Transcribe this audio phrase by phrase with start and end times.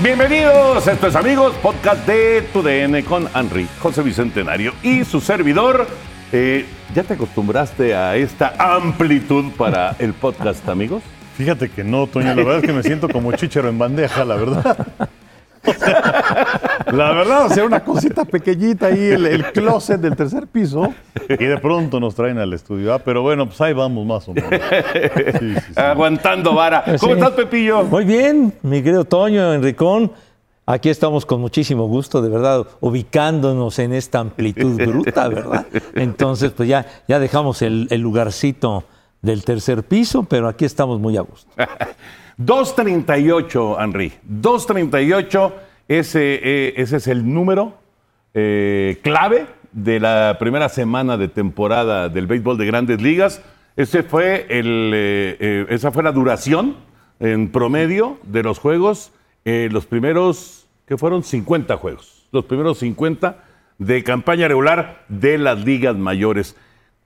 [0.00, 5.88] Bienvenidos, esto es amigos, podcast de Tu DN con Henry, José Bicentenario y su servidor.
[6.30, 11.02] Eh, ¿Ya te acostumbraste a esta amplitud para el podcast, amigos?
[11.36, 14.36] Fíjate que no, Toño, la verdad es que me siento como chichero en bandeja, la
[14.36, 14.86] verdad.
[16.92, 20.92] La verdad, o sea, una cosita pequeñita ahí, el, el closet del tercer piso,
[21.28, 22.94] y de pronto nos traen al estudio.
[22.94, 24.50] Ah, pero bueno, pues ahí vamos más o menos.
[25.38, 25.72] Sí, sí, sí.
[25.76, 26.82] Aguantando vara.
[27.00, 27.18] ¿Cómo Sí.
[27.20, 27.82] estás, Pepillo?
[27.84, 30.12] Muy bien, mi querido Toño, Enricón.
[30.66, 35.66] Aquí estamos con muchísimo gusto, de verdad, ubicándonos en esta amplitud bruta, ¿verdad?
[35.94, 38.84] Entonces, pues ya, ya dejamos el, el lugarcito
[39.22, 41.50] del tercer piso, pero aquí estamos muy a gusto.
[42.38, 44.12] 238, Henry.
[44.22, 45.54] 238,
[45.88, 47.74] ese, eh, ese es el número
[48.40, 53.42] eh, clave de la primera semana de temporada del béisbol de grandes ligas.
[53.76, 56.76] Ese fue el, eh, eh, esa fue la duración
[57.18, 59.12] en promedio de los juegos,
[59.44, 63.42] los primeros, que fueron 50 juegos, los primeros 50
[63.78, 66.54] de campaña regular de las ligas mayores.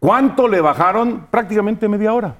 [0.00, 1.28] ¿Cuánto le bajaron?
[1.30, 2.34] Prácticamente media hora.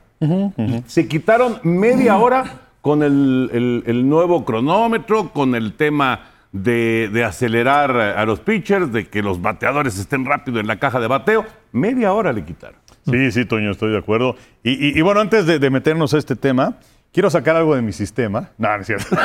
[0.86, 2.44] Se quitaron media hora
[2.82, 8.92] con el, el- el nuevo cronómetro, con el tema de, de acelerar a los pitchers,
[8.92, 11.46] de que los bateadores estén rápido en la caja de bateo.
[11.72, 12.76] Media hora le quitaron.
[13.10, 14.36] Sí, sí, Toño, estoy de acuerdo.
[14.62, 16.74] Y, y- y bueno, antes de, de meternos a este tema,
[17.12, 18.50] quiero sacar algo de mi sistema.
[18.58, 19.16] No, no es cierto.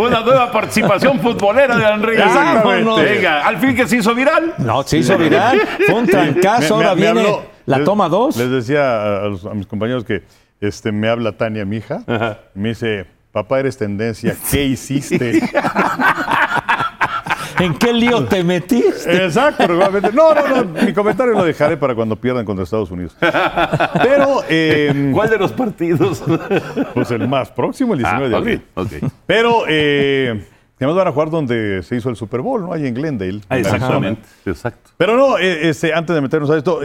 [0.00, 2.16] Una nueva participación futbolera de.
[2.16, 3.02] Vámonos.
[3.02, 4.54] Venga, al fin que se hizo viral.
[4.58, 8.08] No, se hizo viral, fue un trancazo, Me- ahora me viene habló- la les- toma
[8.08, 8.36] dos.
[8.36, 10.22] Les decía a, los- a mis compañeros que
[10.60, 12.02] este, me habla Tania, mi hija,
[12.54, 15.40] y me dice, papá, eres tendencia, ¿qué hiciste?
[17.58, 19.24] ¿En qué lío te metiste?
[19.24, 20.12] Exacto, regularmente.
[20.12, 23.14] No, no, no, mi comentario lo dejaré para cuando pierdan contra Estados Unidos.
[23.20, 26.22] Pero, eh, ¿Cuál de los partidos?
[26.94, 28.62] pues el más próximo, el 19 de Ah, abril.
[28.74, 29.12] ok, ok.
[29.26, 30.42] Pero, eh,
[30.78, 32.72] además van a jugar donde se hizo el Super Bowl, ¿no?
[32.72, 33.40] Ahí en Glendale.
[33.50, 34.90] Ah, Exactamente, exacto.
[34.96, 36.82] Pero no, eh, este, antes de meternos a esto,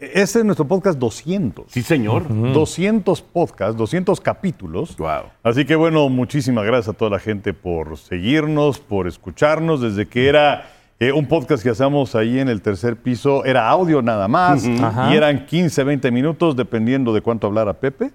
[0.00, 1.66] ese es nuestro podcast 200.
[1.68, 2.24] Sí, señor.
[2.28, 4.96] 200 podcasts, 200 capítulos.
[4.96, 5.24] Wow.
[5.42, 10.28] Así que bueno, muchísimas gracias a toda la gente por seguirnos, por escucharnos, desde que
[10.28, 14.66] era eh, un podcast que hacemos ahí en el tercer piso, era audio nada más,
[14.66, 15.12] Ajá.
[15.12, 18.10] y eran 15, 20 minutos, dependiendo de cuánto hablara Pepe.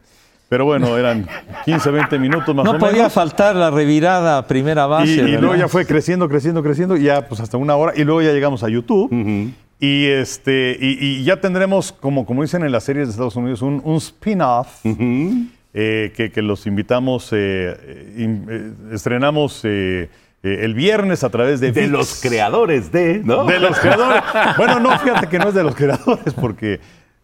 [0.47, 1.27] Pero bueno, eran
[1.65, 2.89] 15, 20 minutos más o No menos.
[2.89, 5.11] podía faltar la revirada a primera base.
[5.11, 8.21] Y, luego ya fue creciendo, creciendo, creciendo, y ya pues hasta una hora, y luego
[8.21, 9.09] ya llegamos a YouTube.
[9.79, 13.61] Y, este, y, y ya tendremos, como, como dicen en las series de Estados Unidos,
[13.61, 14.67] un, un spin-off
[15.73, 20.09] eh, que, que los invitamos, eh, eh, in- eh, estrenamos eh,
[20.43, 21.91] eh, el viernes a través de De ViX.
[21.91, 23.43] los creadores de, ¿no?
[23.45, 24.23] De los creadores.
[24.57, 26.79] bueno, no, fíjate que no es de los creadores, porque,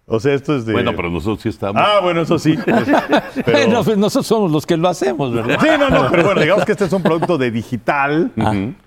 [0.06, 0.74] o sea, esto es de...
[0.74, 1.82] Bueno, pero nosotros sí estamos.
[1.82, 2.58] Ah, bueno, eso sí.
[3.46, 5.58] Pero- pues nosotros somos los que lo hacemos, ¿verdad?
[5.62, 8.30] Sí, no, no, pero bueno, digamos que este es un producto de digital.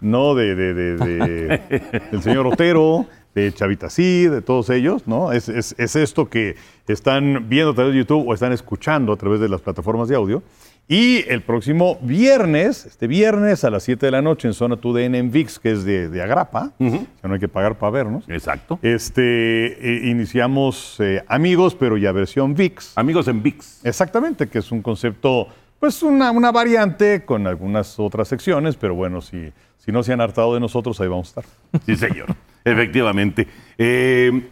[0.02, 0.34] ¿no?
[0.34, 1.82] De, de- de- de-
[2.12, 5.32] del señor Otero, de Chavita Sí, de todos ellos, ¿no?
[5.32, 6.56] Es, es- es esto que
[6.88, 10.16] están viendo a través de YouTube o están escuchando a través de las plataformas de
[10.16, 10.42] audio.
[10.86, 15.16] Y el próximo viernes, este viernes a las 7 de la noche en Zona 2DN
[15.16, 18.24] en VIX, que es de, de Agrapa, que no hay que pagar para vernos.
[18.28, 18.78] Exacto.
[18.82, 22.98] Este, eh, iniciamos eh, Amigos, pero ya versión VIX.
[22.98, 23.80] Amigos en VIX.
[23.86, 25.48] Exactamente, que es un concepto,
[25.80, 30.20] pues una, una variante con algunas otras secciones, pero bueno, si, si no se han
[30.20, 31.80] hartado de nosotros, ahí vamos a estar.
[31.86, 32.26] Sí, señor.
[32.72, 33.46] Efectivamente.
[33.78, 34.48] Eh,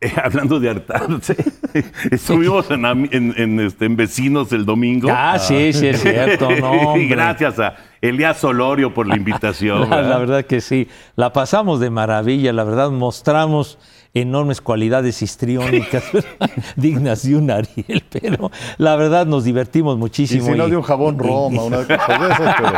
[0.00, 1.36] eh, hablando de hartarse,
[2.10, 5.08] estuvimos en, ami- en- en, este, en Vecinos el domingo.
[5.10, 9.88] Ah, sí, sí, es cierto, no, y gracias a Elías Olorio por la invitación.
[9.88, 13.78] La, verdad que sí, la pasamos de maravilla, la verdad mostramos
[14.14, 16.04] enormes cualidades histriónicas
[16.76, 20.46] dignas de un Ariel, pero la verdad nos divertimos Y muchísimo.
[20.46, 22.72] si no y- de un jabón Roma, una de esas, pero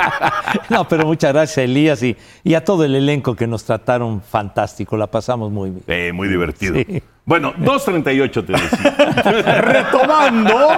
[0.71, 4.23] No, pero muchas gracias a Elías y, y a todo el elenco que nos trataron
[4.23, 5.83] fantástico, la pasamos muy bien.
[5.87, 6.75] Eh, muy divertido.
[6.77, 7.03] Sí.
[7.27, 9.61] Bueno, 2.38 te decía.
[9.61, 10.71] retomando.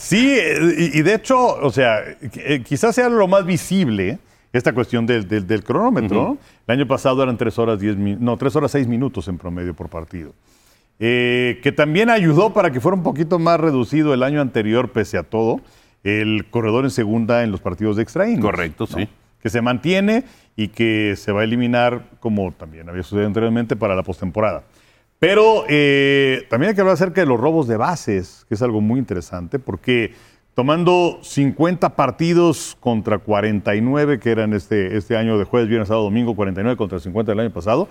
[0.00, 0.38] Sí,
[0.78, 4.18] y, y de hecho, o sea, eh, quizás sea lo más visible
[4.58, 6.22] esta cuestión del, del- del cronómetro.
[6.22, 6.38] ¿no?
[6.66, 9.74] El año pasado eran 3 horas 10 mi- no, 3 horas 6 minutos en promedio
[9.74, 10.32] por partido.
[11.00, 15.16] eh, que también ayudó para que fuera un poquito más reducido el año anterior, pese
[15.16, 15.60] a todo,
[16.02, 18.96] el corredor en segunda en los partidos de extra innings, Correcto, ¿no?
[18.98, 19.08] sí.
[19.40, 20.24] Que se mantiene
[20.56, 24.64] y que se va a eliminar, como también había sucedido anteriormente, para la postemporada.
[25.20, 28.80] Pero eh, también hay que hablar acerca de los robos de bases, que es algo
[28.80, 30.14] muy interesante, porque
[30.58, 36.34] tomando 50 partidos contra 49 que eran este, este año de jueves, viernes, sábado, domingo,
[36.34, 37.88] 49 contra 50 del año pasado,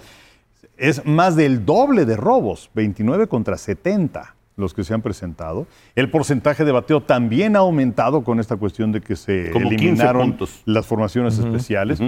[0.75, 5.65] es más del doble de robos, 29 contra 70 los que se han presentado.
[5.95, 9.85] El porcentaje de bateo también ha aumentado con esta cuestión de que se Como 15
[9.85, 12.01] eliminaron las formaciones especiales.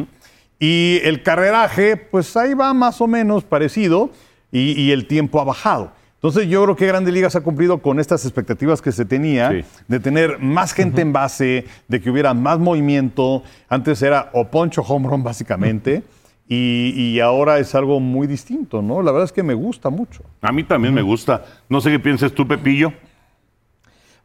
[0.59, 4.09] Y el carreraje, pues ahí va más o menos parecido
[4.51, 5.93] y, y el tiempo ha bajado.
[6.21, 9.63] Entonces yo creo que Grandes Ligas ha cumplido con estas expectativas que se tenía Sí.
[9.87, 13.41] de tener más gente en base, de que hubiera más movimiento.
[13.69, 16.03] Antes era o poncho home run básicamente
[16.47, 19.01] y, y ahora es algo muy distinto, ¿no?
[19.01, 20.23] La verdad es que me gusta mucho.
[20.41, 21.45] A mí también me gusta.
[21.69, 22.91] No sé qué piensas tú, Pepillo.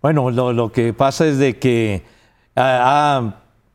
[0.02, 2.02] Bueno, lo, lo que pasa es de que
[2.56, 3.34] ha, ha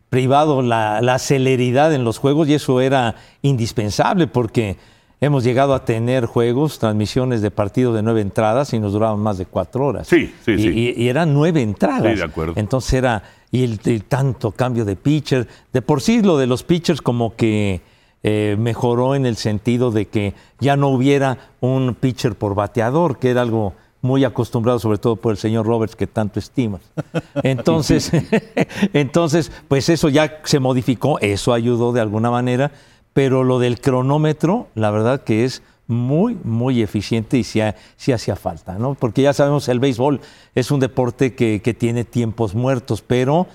[0.09, 4.75] privado la, la celeridad en los juegos y eso era indispensable porque
[5.21, 9.37] hemos llegado a tener juegos, transmisiones de partidos de nueve entradas y nos duraban más
[9.37, 10.07] de cuatro horas.
[10.07, 10.69] Sí, sí, y, sí.
[10.69, 12.13] Y, y eran nueve entradas.
[12.13, 12.53] Sí, de acuerdo.
[12.55, 15.47] Entonces era, y el, el tanto cambio de pitcher.
[15.73, 17.81] De por sí lo de los pitchers como que
[18.21, 23.29] eh, mejoró en el sentido de que ya no hubiera un pitcher por bateador, que
[23.29, 26.81] era algo muy acostumbrado, sobre todo por el señor Roberts, que tanto estimas.
[27.43, 28.11] Entonces,
[28.93, 32.71] entonces, pues eso ya se modificó, eso ayudó de alguna manera,
[33.13, 37.61] pero lo del cronómetro, la verdad que es muy, muy eficiente y sí,
[37.97, 38.93] sí hacía falta, ¿no?
[38.93, 40.21] Porque ya sabemos, el béisbol
[40.55, 43.47] es un deporte que, que tiene tiempos muertos, pero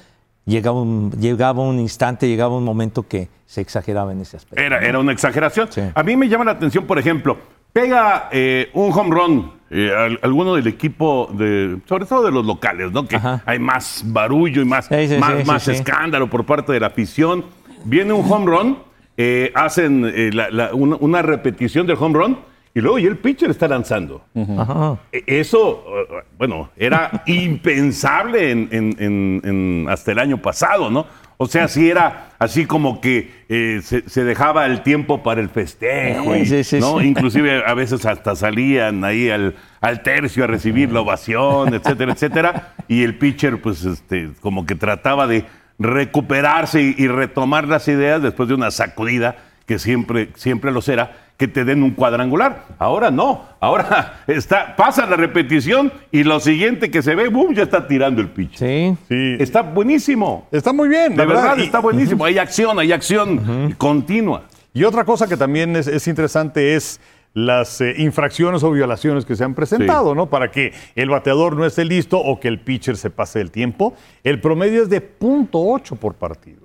[0.45, 4.61] llegaba un, llegaba un instante, llegaba un momento que se exageraba en ese aspecto.
[4.63, 5.69] Era, era una exageración.
[5.71, 5.81] Sí.
[5.95, 7.39] A mí me llama la atención, por ejemplo,
[7.73, 12.45] pega eh, un home run, eh, al- alguno del equipo, de, sobre todo de los
[12.45, 13.07] locales, ¿no?
[13.07, 13.43] Que Ajá.
[13.47, 17.45] hay más barullo y más, Sí, sí, más, más escándalo por parte de la afición.
[17.85, 18.79] Viene un home run,
[19.17, 22.39] eh, hacen eh, la- la- una, una repetición del home run
[22.75, 24.25] y luego y el pitcher está lanzando.
[24.59, 24.99] Ajá.
[25.13, 31.07] E- Eso, eh, bueno, era impensable en, en- en- en- hasta el año pasado, ¿no?
[31.37, 35.49] O sea, sí era así como que eh, se, se dejaba el tiempo para el
[35.49, 37.01] festejo, y, sí, sí, ¿no?
[37.01, 37.07] sí.
[37.09, 42.75] Inclusive a veces hasta salían ahí al, al tercio a recibir la ovación, etcétera, etcétera.
[42.87, 45.45] Y el pitcher, pues, este, como que trataba de
[45.79, 49.37] recuperarse y, y retomar las ideas después de una sacudida
[49.67, 52.65] que siempre, siempre lo será, que te den un cuadrangular.
[52.79, 57.55] Ahora no, ahora está, pasa la repetición y lo siguiente que se ve, ¡bum!
[57.55, 58.57] ya está tirando el pitch.
[58.59, 58.97] Sí.
[59.09, 59.37] Sí.
[59.41, 60.47] Está buenísimo.
[60.53, 62.25] Está muy bien, De la verdad, Y- está buenísimo.
[62.25, 64.43] Hay acción, hay acción continua.
[64.75, 67.01] Y otra cosa que también es, es interesante es
[67.35, 70.31] las eh, infracciones o violaciones que se han presentado, ¿no?
[70.31, 73.95] Para que el bateador no esté listo o que el pitcher se pase el tiempo.
[74.23, 76.63] El promedio es de .8 por partido.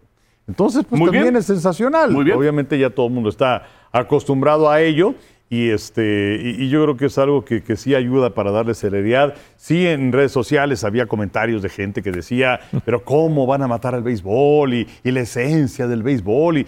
[0.47, 1.35] Entonces, pues Muy también bien.
[1.37, 2.11] es sensacional.
[2.11, 2.37] Muy bien.
[2.37, 5.15] Obviamente ya todo el mundo está acostumbrado a ello.
[5.51, 8.75] Y, este, y, y yo creo que es algo que, que sí ayuda para darle
[8.75, 9.33] celeridad.
[9.57, 13.95] Sí, en redes sociales había comentarios de gente que decía, pero ¿cómo van a matar
[13.95, 14.75] al béisbol?
[14.75, 16.59] Y, y la esencia del béisbol.
[16.59, 16.67] Y,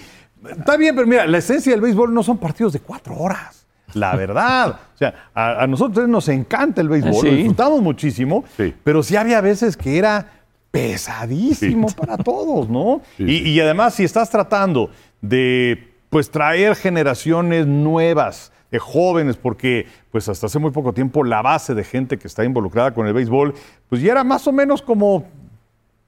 [0.57, 3.60] está bien, pero mira, la esencia del béisbol no son partidos de cuatro horas.
[3.93, 4.79] La verdad.
[4.93, 7.25] O sea, a, a nosotros nos encanta el béisbol, Sí.
[7.29, 8.73] lo disfrutamos muchísimo, Sí.
[8.83, 10.27] pero sí había veces que era
[10.71, 13.01] pesadísimo para todos, ¿no?
[13.17, 13.49] Sí, y, sí.
[13.51, 14.89] y además, si estás tratando
[15.21, 21.41] de pues traer generaciones nuevas de jóvenes, porque pues hasta hace muy poco tiempo la
[21.41, 23.53] base de gente que está involucrada con el béisbol,
[23.89, 25.25] pues ya era más o menos como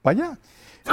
[0.01, 0.37] para allá.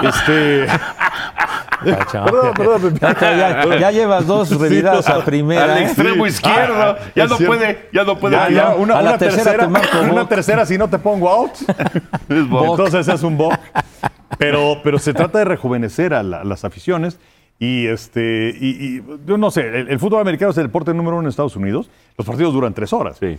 [0.08, 0.66] Este.
[1.84, 2.98] perdón, perdón.
[3.00, 5.14] Ya, ya- ya llevas dos Sí, revidadas no.
[5.14, 5.64] a primera.
[5.76, 6.30] Al extremo Sí.
[6.32, 6.74] izquierdo.
[6.76, 8.36] Ah, ya, no puede, ya no puede.
[8.52, 11.52] Ya, una, A la una tercera tercera, marco una tercera si no te pongo out.
[12.28, 12.36] Es.
[12.38, 13.54] Entonces es un boc.
[14.38, 17.18] Pero, pero se trata de rejuvenecer a la- las aficiones.
[17.58, 21.16] Y este, y, y yo no sé, el, el fútbol americano es el deporte número
[21.18, 21.90] uno en Estados Unidos.
[22.16, 23.18] Los partidos duran tres horas.
[23.20, 23.38] Sí.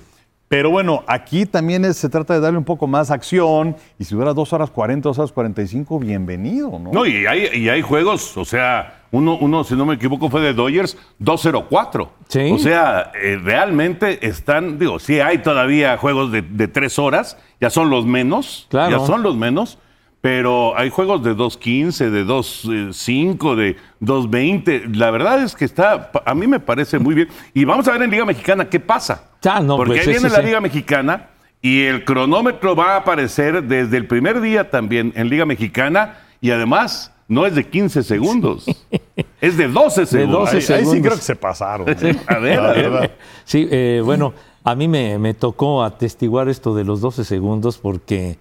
[0.51, 3.77] Pero bueno, aquí también es- se trata de darle un poco más acción.
[3.98, 6.91] Y si dura dos horas 40, dos horas 45, bienvenido, ¿no?
[6.91, 10.41] No, y hay, y hay juegos, o sea, uno, uno, si no me equivoco, fue
[10.41, 12.10] de Dodgers 2-0-4.
[12.27, 12.51] Sí.
[12.51, 17.70] O sea, eh, realmente están, digo, sí hay todavía juegos de, de tres horas, ya
[17.70, 19.00] son los menos, Claro.
[19.00, 19.77] ya son los menos,
[20.22, 24.96] pero hay juegos de 2.15, de 2.5, de 2.20.
[24.96, 27.28] La verdad es que está, a mí me parece muy bien.
[27.54, 29.30] Y vamos a ver en Liga Mexicana qué pasa.
[29.44, 30.46] Ah, no, Porque pues ahí viene la sí.
[30.46, 31.30] Liga Mexicana
[31.62, 36.51] y el cronómetro va a aparecer desde el primer día también en Liga Mexicana y
[36.51, 38.66] además no es de 15 segundos,
[39.42, 40.51] es de 12 segundos.
[40.51, 41.01] 12 ahí, ahí sí segundos.
[41.01, 41.90] creo que se pasaron.
[41.90, 42.16] ¿eh?
[42.28, 42.90] A ver, La a ver.
[42.92, 43.12] verdad.
[43.46, 48.38] Sí, eh, bueno, a mí me, me tocó atestiguar esto de los 12 segundos porque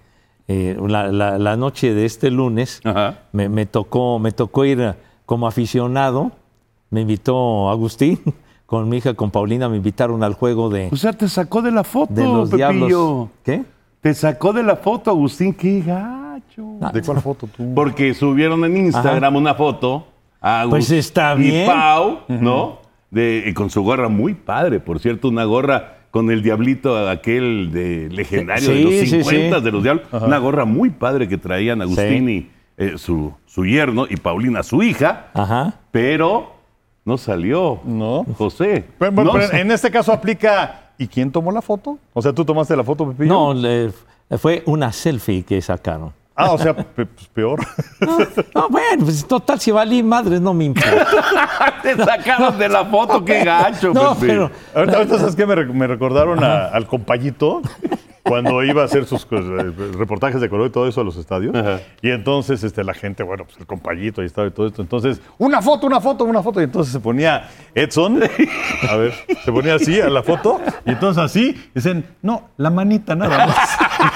[0.51, 2.81] eh, la, la- la noche de este lunes
[3.31, 6.31] me, me tocó, me tocó ir como aficionado.
[6.89, 8.19] Me invitó Agustín
[8.65, 11.71] con mi hija, con Paulina, me invitaron al juego de, O sea, te sacó de
[11.71, 12.57] la foto, de los Pepillo.
[12.57, 13.29] Diablos.
[13.43, 13.63] ¿Qué?
[14.01, 15.53] Te sacó de la foto, Agustín.
[15.53, 16.63] Qué gacho.
[16.93, 17.73] ¿De cuál foto tú?
[17.73, 20.07] Porque subieron en Instagram una foto
[20.41, 21.67] a Pues está y bien.
[21.67, 22.79] Pau, ¿no?
[23.09, 27.71] De, y con su gorra muy padre, por cierto, una gorra con el diablito aquel
[27.71, 29.63] de legendario de los sí, 50 sí.
[29.63, 30.05] de los diablos.
[30.11, 32.33] Una gorra muy padre que traían Agustín Sí.
[32.33, 35.75] y eh, su, su yerno y Paulina, su hija, Ajá.
[35.91, 36.53] pero
[37.05, 37.79] no salió.
[37.85, 38.25] No.
[38.37, 38.85] José.
[38.99, 40.89] Pero, pero- No pero en este caso aplica.
[40.97, 41.97] ¿Y quién tomó la foto?
[42.13, 43.29] O sea, ¿tú tomaste la foto, Pepillo?
[43.33, 43.91] No, le-
[44.37, 46.13] fue una selfie que sacaron.
[46.35, 47.59] Ah, o sea, pe- pues peor.
[48.55, 51.05] No, bueno, pues total, si valí madre, no me importa.
[51.83, 53.93] Te sacaron de la foto, qué gacho.
[53.93, 54.27] No, Pepe.
[54.27, 55.45] pero Ahorita, ahorita, ¿sabes qué?
[55.45, 57.61] Me, re- me recordaron a- al compayito
[58.23, 61.17] cuando iba a hacer sus cos- eh, reportajes de color y todo eso a los
[61.17, 61.53] estadios.
[61.55, 61.79] Ajá.
[62.01, 64.81] Y entonces este, la gente, bueno, pues el compayito ahí estaba y todo esto.
[64.81, 66.61] Entonces, una foto, una foto, una foto.
[66.61, 68.21] Y entonces se ponía Edson,
[68.89, 70.61] a ver, se ponía así a la foto.
[70.85, 73.57] Y entonces así, dicen, no, la manita nada más.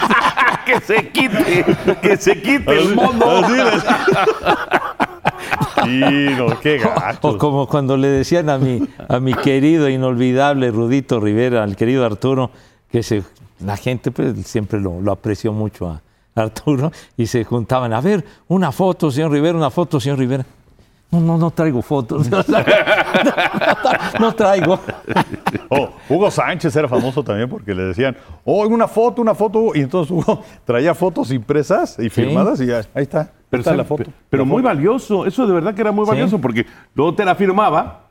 [0.66, 1.66] que se quite,
[2.02, 3.48] que se quite el mono.
[5.84, 6.00] Sí,
[6.38, 7.38] no, qué O gacho.
[7.38, 12.52] como cuando le decían a mi, a mi querido, inolvidable Rudito Rivera, al querido Arturo,
[12.92, 13.24] que se,
[13.60, 16.02] la gente pues, siempre lo, lo apreció mucho a
[16.36, 20.46] Arturo, y se juntaban, a ver, una foto, señor Rivera, una foto, señor Rivera.
[21.12, 22.30] No, no, no traigo fotos.
[24.20, 24.80] no traigo.
[25.70, 29.72] Oh, Hugo Sánchez era famoso también porque le decían, oh, una foto, una foto.
[29.76, 33.32] Y entonces Hugo traía fotos impresas y firmadas y ya, ahí está.
[33.50, 34.04] Pero, está la foto.
[34.30, 34.68] pero La muy foto.
[34.76, 36.12] valioso, eso de verdad que era muy Sí.
[36.12, 38.02] valioso porque luego te la firmaba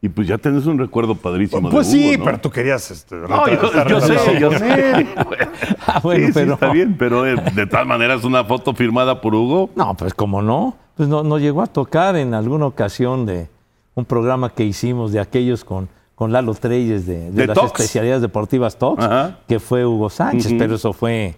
[0.00, 2.24] y pues ya tenés un recuerdo padrísimo Pues de Hugo, sí, ¿no?
[2.24, 5.06] pero tú querías este, No, yo, sé, yo con sé.
[5.86, 9.20] Ah, bueno, sí, sí, pero- está bien, pero eh, de todas maneras una foto firmada
[9.20, 9.70] por Hugo.
[9.74, 13.48] No, pues como no, pues no, no llegó a tocar en alguna ocasión de
[13.96, 17.66] un programa que hicimos de aquellos con, con Lalo Treyes de, de De las Tox.
[17.72, 19.40] especialidades deportivas Tox, Ajá.
[19.48, 21.34] que fue Hugo Sánchez, pero eso fue,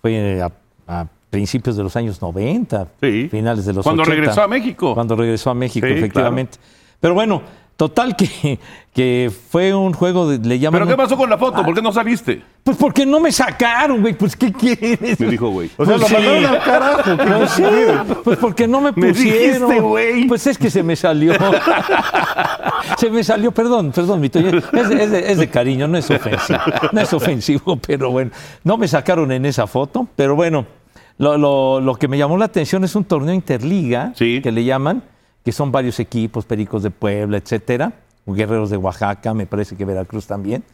[0.00, 0.50] fue a,
[0.88, 3.28] a principios de los años 90, Sí.
[3.30, 4.16] finales de los Cuando 80.
[4.16, 4.94] regresó a México.
[4.94, 6.56] Cuando regresó a México, Sí, efectivamente.
[6.98, 7.42] Pero bueno,
[7.76, 8.58] total que,
[8.94, 10.80] que fue un juego, de, le llaman...
[10.82, 11.64] ¿Pero qué pasó con la foto?
[11.64, 12.42] ¿Por qué no saliste?
[12.62, 15.18] Pues porque no me sacaron, güey, pues ¿qué quieres?
[15.20, 15.70] Me dijo, güey.
[15.76, 16.14] O sea, Pues lo sí.
[16.24, 17.02] mandaron al carajo.
[17.16, 17.62] ¿qué Pues sí,
[18.24, 19.68] pues porque no me Me pusieron.
[19.68, 20.26] dijiste, güey.
[20.26, 21.32] Pues es que se me salió.
[22.98, 24.50] se me salió, perdón, perdón, mi Toño.
[24.72, 26.58] Es, de- es de, es de cariño, no es ofensivo.
[26.92, 28.30] No es ofensivo, pero bueno.
[28.62, 30.66] No me sacaron en esa foto, pero bueno.
[31.16, 34.40] Lo, lo- lo que me llamó la atención es un torneo interliga, Sí.
[34.42, 35.02] que le llaman,
[35.44, 37.92] que son varios equipos, Pericos de Puebla, etcétera,
[38.26, 40.64] Guerreros de Oaxaca, me parece que Veracruz también.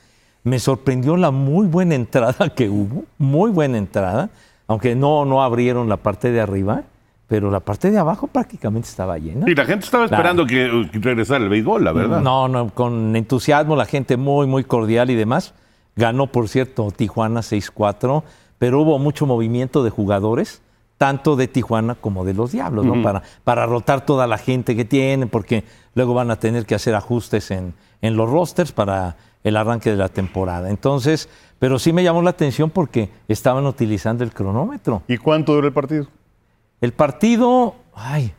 [0.45, 4.31] Me sorprendió la muy buena entrada que hubo, muy buena entrada,
[4.69, 6.85] aunque no, no abrieron la parte de arriba,
[7.27, 9.51] pero la parte de abajo prácticamente estaba llena.
[9.51, 12.21] Y la gente estaba esperando que, que regresara el béisbol, la verdad.
[12.21, 15.55] No, no, con entusiasmo, la gente muy, muy cordial y demás.
[15.97, 18.23] Ganó, por cierto, Tijuana 6-4,
[18.59, 20.63] pero hubo mucho movimiento de jugadores,
[21.01, 23.03] tanto de Tijuana como de los Diablos, ¿no?
[23.03, 25.65] Para, para rotar toda la gente que tienen, porque
[25.95, 29.97] luego van a tener que hacer ajustes en, en los rosters para el arranque de
[29.97, 30.69] la temporada.
[30.69, 35.03] Entonces, pero sí me llamó la atención porque estaban utilizando el cronómetro.
[35.09, 36.07] ¿Y cuánto duró el partido?
[36.83, 38.35] El partido, ay,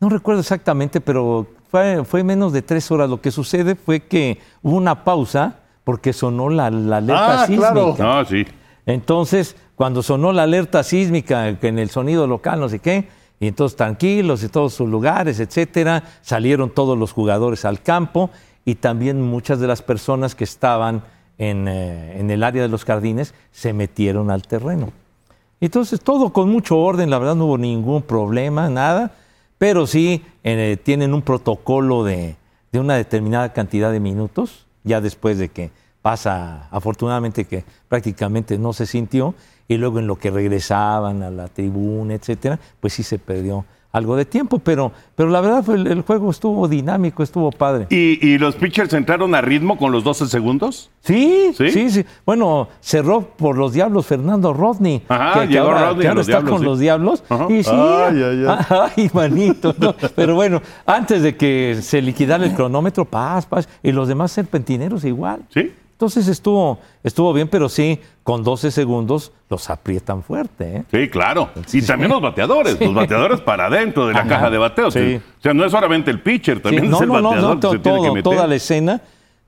[0.00, 3.08] no recuerdo exactamente, pero fue, fue menos de tres horas.
[3.08, 7.70] Lo que sucede fue que hubo una pausa porque sonó la, la alerta Ah, sísmica.
[7.72, 7.94] claro.
[7.96, 8.44] No, sí.
[8.84, 13.06] Entonces, cuando sonó la alerta sísmica, en el sonido local, no sé qué,
[13.38, 18.30] y entonces tranquilos y todos sus lugares, etcétera, salieron todos los jugadores al campo
[18.64, 21.04] y también muchas de las personas que estaban
[21.38, 24.90] en, eh, en el área de los jardines se metieron al terreno.
[25.60, 29.12] Entonces, todo con mucho orden, la verdad no hubo ningún problema, nada,
[29.58, 32.34] pero sí eh, tienen un protocolo de
[32.72, 35.70] una determinada cantidad de minutos, ya después de que
[36.08, 39.34] pasa, afortunadamente que prácticamente no se sintió,
[39.68, 44.16] y luego en lo que regresaban a la tribuna, etcétera, pues sí se perdió algo
[44.16, 47.88] de tiempo, pero, pero la verdad fue el, el juego estuvo dinámico, estuvo padre.
[47.90, 50.90] ¿Y, y los pitchers entraron a ritmo con los 12 segundos?
[51.00, 51.70] Sí, ¿Sí?
[51.72, 55.02] sí, sí, Bueno, cerró por los Diablos Fernando Rodney.
[55.08, 56.64] Ajá, ahora, Rodney que a ahora los está Diablos, con sí.
[56.64, 57.24] los Diablos.
[57.28, 57.46] Ajá.
[57.50, 58.92] Y sí, Ay, ay, ay.
[58.96, 59.74] ay, manito.
[59.78, 59.94] ¿no?
[60.16, 65.04] Pero bueno, antes de que se liquidara el cronómetro, paz, paz, y los demás serpentineros
[65.04, 65.42] igual.
[65.52, 65.70] Sí.
[65.98, 70.76] Entonces estuvo, estuvo bien, pero sí, con 12 segundos los aprietan fuerte.
[70.76, 70.84] ¿eh?
[70.92, 71.50] Sí, claro.
[71.72, 74.28] Y también los bateadores, los bateadores para adentro de la Ajá.
[74.28, 74.94] caja de bateos.
[74.94, 75.16] Sí.
[75.16, 77.50] O sea, no es solamente el pitcher, también Sí, es no, el no, no, bateador
[77.50, 78.22] no, que to- se tiene que todo, meter.
[78.32, 79.00] toda la escena.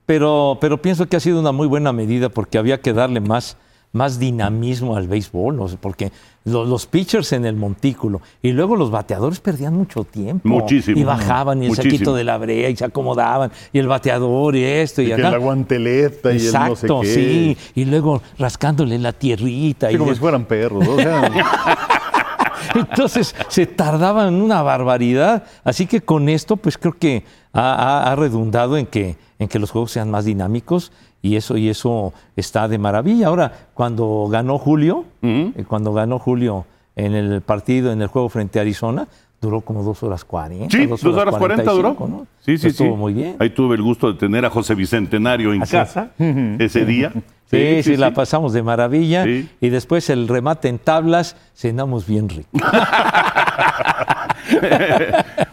[0.07, 3.57] pero, pero pienso que ha sido una muy buena medida porque había que darle más,
[3.93, 6.13] más dinamismo al béisbol, porque
[6.45, 10.49] lo- los, pitchers en el montículo y luego los bateadores perdían mucho tiempo.
[10.49, 10.99] Muchísimo.
[10.99, 11.93] Y bajaban y el Muchísimo.
[11.93, 15.31] saquito de la brea y se acomodaban y el bateador y esto y, Y acá.
[15.33, 17.15] la guanteleta y el no sé Exacto, qué.
[17.15, 17.57] sí.
[17.75, 19.89] Y luego rascándole la tierrita.
[19.89, 20.85] Sí, y como si fueran perros.
[20.87, 20.95] ¿no?
[20.95, 21.31] O sea,
[22.75, 25.45] Entonces se tardaban una barbaridad.
[25.65, 27.73] Así que con esto, pues creo que ha,
[28.07, 30.93] ha- ha redundado en que, en que los juegos sean más dinámicos
[31.23, 33.29] y eso, y eso está de maravilla.
[33.29, 36.65] Ahora, cuando ganó Julio, eh, cuando ganó Julio
[36.97, 39.07] en el partido, en el juego frente a Arizona,
[39.41, 40.77] duró como dos horas cuarenta.
[40.77, 41.95] Sí, dos horas cuarenta duró.
[41.95, 42.27] 45, ¿no?
[42.41, 42.97] Sí, sí, Estuvo sí.
[42.97, 43.37] muy bien.
[43.39, 46.11] Ahí tuve el gusto de tener a José Bicentenario en Así casa
[46.59, 47.13] ese día.
[47.51, 49.27] Sí, sí, la pasamos de maravilla.
[49.27, 52.49] Y después el remate en tablas, cenamos bien rico.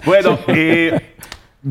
[0.06, 1.16] Bueno, eh,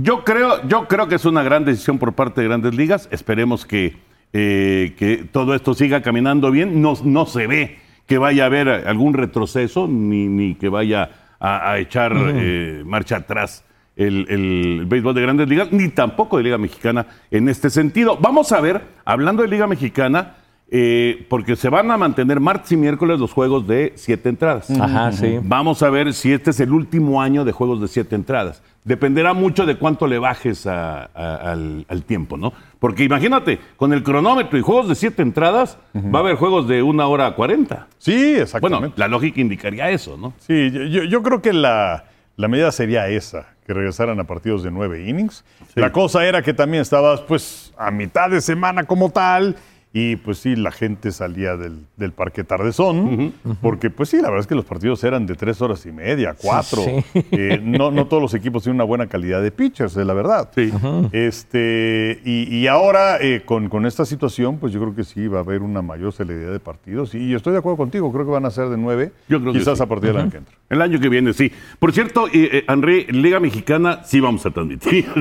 [0.03, 3.09] yo, creo, yo creo que es una gran decisión por parte de Grandes Ligas.
[3.11, 3.97] Esperemos que,
[4.33, 6.81] eh, que todo esto siga caminando bien.
[6.83, 11.11] No, no se ve que vaya a haber algún retroceso ni, ni que vaya
[11.41, 13.65] a, a echar eh, marcha atrás
[13.97, 18.19] el, el béisbol de Grandes Ligas, ni tampoco de Liga Mexicana en este sentido.
[18.21, 20.35] Vamos a ver, hablando de Liga Mexicana,
[20.71, 24.71] eh, porque se van a mantener martes y miércoles los juegos de siete entradas.
[24.71, 25.38] Ajá, sí.
[25.43, 28.62] Vamos a ver si este es el último año de juegos de siete entradas.
[28.87, 32.52] Dependerá mucho de cuánto le bajes a- a- al, al tiempo, ¿no?
[32.78, 36.83] Porque imagínate, con el cronómetro y juegos de siete entradas, va a haber juegos de
[36.85, 37.88] una hora cuarenta.
[37.99, 38.78] sí, exactamente.
[38.78, 40.33] Bueno, la lógica indicaría eso, ¿no?
[40.38, 42.05] Sí, yo- creo que la,
[42.37, 45.45] la medida sería esa, que regresaran a partidos de nueve innings.
[45.75, 49.57] La cosa era que también estabas pues a mitad de semana como tal
[49.99, 54.41] y pues sí, la gente salía del, del parque tardezón, porque pues sí, la verdad
[54.41, 56.83] es que los partidos eran de tres horas y media, cuatro.
[56.83, 57.03] Sí.
[57.33, 60.50] Eh, no, no todos los equipos tienen una buena calidad de pitchers, es la verdad.
[60.55, 60.71] Sí.
[61.12, 65.38] Este, y, y ahora eh, con, con esta situación, pues yo creo que sí va
[65.38, 67.15] a haber una mayor celeridad de partidos.
[67.15, 69.55] Y yo estoy de acuerdo contigo, creo que van a ser de nueve, Yo creo
[69.55, 69.83] que quizás sí.
[69.85, 70.55] a partir del año que entra.
[70.68, 71.51] El año que viene, sí.
[71.79, 75.07] Por cierto, eh, eh, Henry, Liga Mexicana sí vamos a transmitir.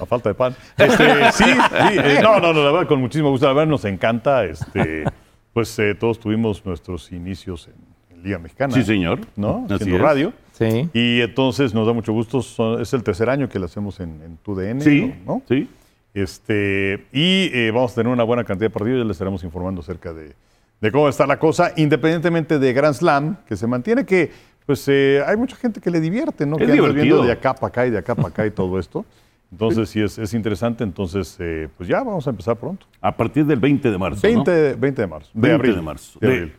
[0.00, 0.54] A falta de pan.
[0.76, 1.98] Este, sí, sí.
[1.98, 3.46] eh, no, no, no, la verdad, con muchísimo gusto.
[3.46, 4.44] La verdad, nos encanta.
[4.44, 5.04] Este,
[5.52, 8.74] pues eh, todos tuvimos nuestros inicios en, en Liga Mexicana.
[8.74, 9.20] Sí, señor.
[9.36, 9.64] ¿No?
[9.66, 10.02] Así Haciendo es.
[10.02, 10.32] radio.
[10.52, 10.88] Sí.
[10.94, 12.42] Y entonces nos da mucho gusto.
[12.42, 14.80] son- es el tercer año que lo hacemos en, en TUDN.
[14.80, 15.42] sí, ¿no?
[15.48, 15.68] sí.
[16.14, 19.00] Este, y eh, vamos a tener una buena cantidad de partidos.
[19.00, 20.32] Ya les estaremos informando acerca de,
[20.80, 24.30] de cómo está la cosa, independientemente de Grand Slam, que se mantiene, que
[24.64, 26.56] pues eh, hay mucha gente que le divierte, ¿no?
[26.58, 29.04] Es que viendo de acá para acá y de acá para acá y todo esto.
[29.52, 30.82] Entonces, sí, es, es interesante.
[30.84, 32.86] Entonces, eh, pues ya vamos a empezar pronto.
[33.00, 34.20] A partir del 20 de marzo.
[34.22, 34.80] 20, ¿no?
[34.80, 35.30] 20 de marzo.
[35.34, 35.76] De 20 abril.
[35.76, 36.18] de marzo.
[36.20, 36.52] De De- abril.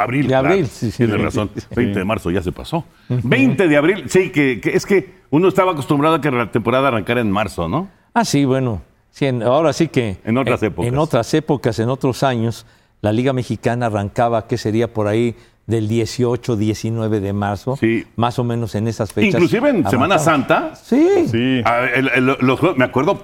[0.00, 0.28] Abril.
[0.28, 0.68] De abril, claro.
[0.70, 1.50] sí, sí, Tienes razón.
[1.74, 2.84] 20 de marzo ya se pasó.
[3.08, 6.86] 20 de abril, sí, que, que es que uno estaba acostumbrado a que la temporada
[6.88, 7.88] arrancara en marzo, ¿no?
[8.14, 8.80] Ah, sí, bueno.
[9.10, 10.18] Sí, en- ahora sí que.
[10.24, 10.88] En otras épocas.
[10.92, 12.64] En otras épocas, en otros años,
[13.00, 15.34] la Liga Mexicana arrancaba, ¿qué sería por ahí?
[15.68, 17.76] Del 18, 19 de marzo.
[17.76, 18.04] Sí.
[18.16, 19.34] Más o menos en esas fechas.
[19.34, 20.18] Inclusive en Semana.
[20.18, 21.28] Santa, Sí.
[21.30, 21.62] Sí.
[21.64, 23.22] a ver, el- el- los me acuerdo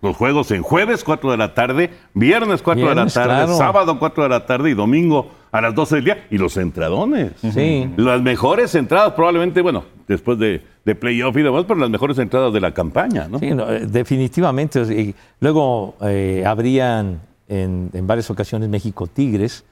[0.00, 3.56] los juegos en jueves 4 de la tarde, viernes 4 de la tarde, claro.
[3.56, 6.26] sábado 4 de la tarde y domingo a las 12 del día.
[6.30, 7.32] Y los entradones.
[7.52, 7.88] Sí.
[7.96, 12.52] Las mejores entradas, probablemente, bueno, después de, de playoff y demás, pero las mejores entradas
[12.52, 13.38] de la campaña, ¿no?
[13.38, 14.80] Sí, no, eh, definitivamente.
[14.92, 19.64] y luego eh, habrían en, en varias ocasiones México Tigres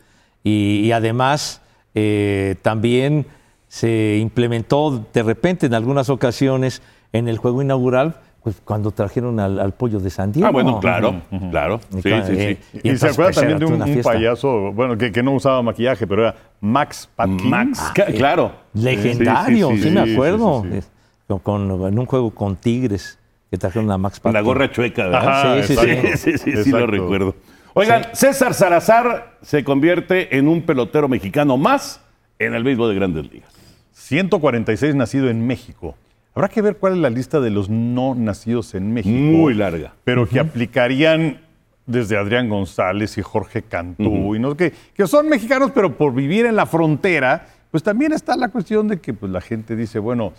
[0.45, 1.61] y, y además
[1.95, 3.27] eh, también
[3.69, 9.61] se implementó de repente en algunas ocasiones en el juego inaugural, pues cuando trajeron al,
[9.61, 10.49] al pollo de San Diego.
[10.49, 11.81] Ah, bueno, claro, claro.
[11.93, 12.81] Y Sí, claro, sí, eh, sí.
[12.83, 16.23] Y, se acuerda pues, también de un, payaso, bueno, que, que no usaba maquillaje, pero
[16.23, 17.51] era Max Patkin.
[17.51, 18.53] Max, ca- claro.
[18.73, 20.63] Legendario, sí, Sí, sí, sí, me acuerdo.
[20.63, 20.79] sí, sí, sí.
[20.79, 20.91] Es-
[21.29, 23.19] Con, con- en un juego con Tigres
[23.51, 24.47] que trajeron a Max Con la Patkin.
[24.47, 25.29] gorra chueca, ¿verdad?
[25.29, 25.81] Ajá, Sí, sí,
[26.17, 27.35] Sí, sí, sí, sí, lo recuerdo.
[27.75, 32.01] Oigan, César Salazar se convierte en un pelotero mexicano más
[32.39, 33.53] en el béisbol de grandes ligas.
[33.93, 35.95] 146 nacido en México.
[36.35, 39.17] Habrá que ver cuál es la lista de los no nacidos en México.
[39.17, 39.93] Muy larga.
[40.05, 41.41] Pero que aplicarían
[41.87, 46.47] desde Adrián González y Jorge Cantú, y no que, que son mexicanos, pero por vivir
[46.47, 50.33] en la frontera, pues también está la cuestión de que pues, la gente dice, bueno,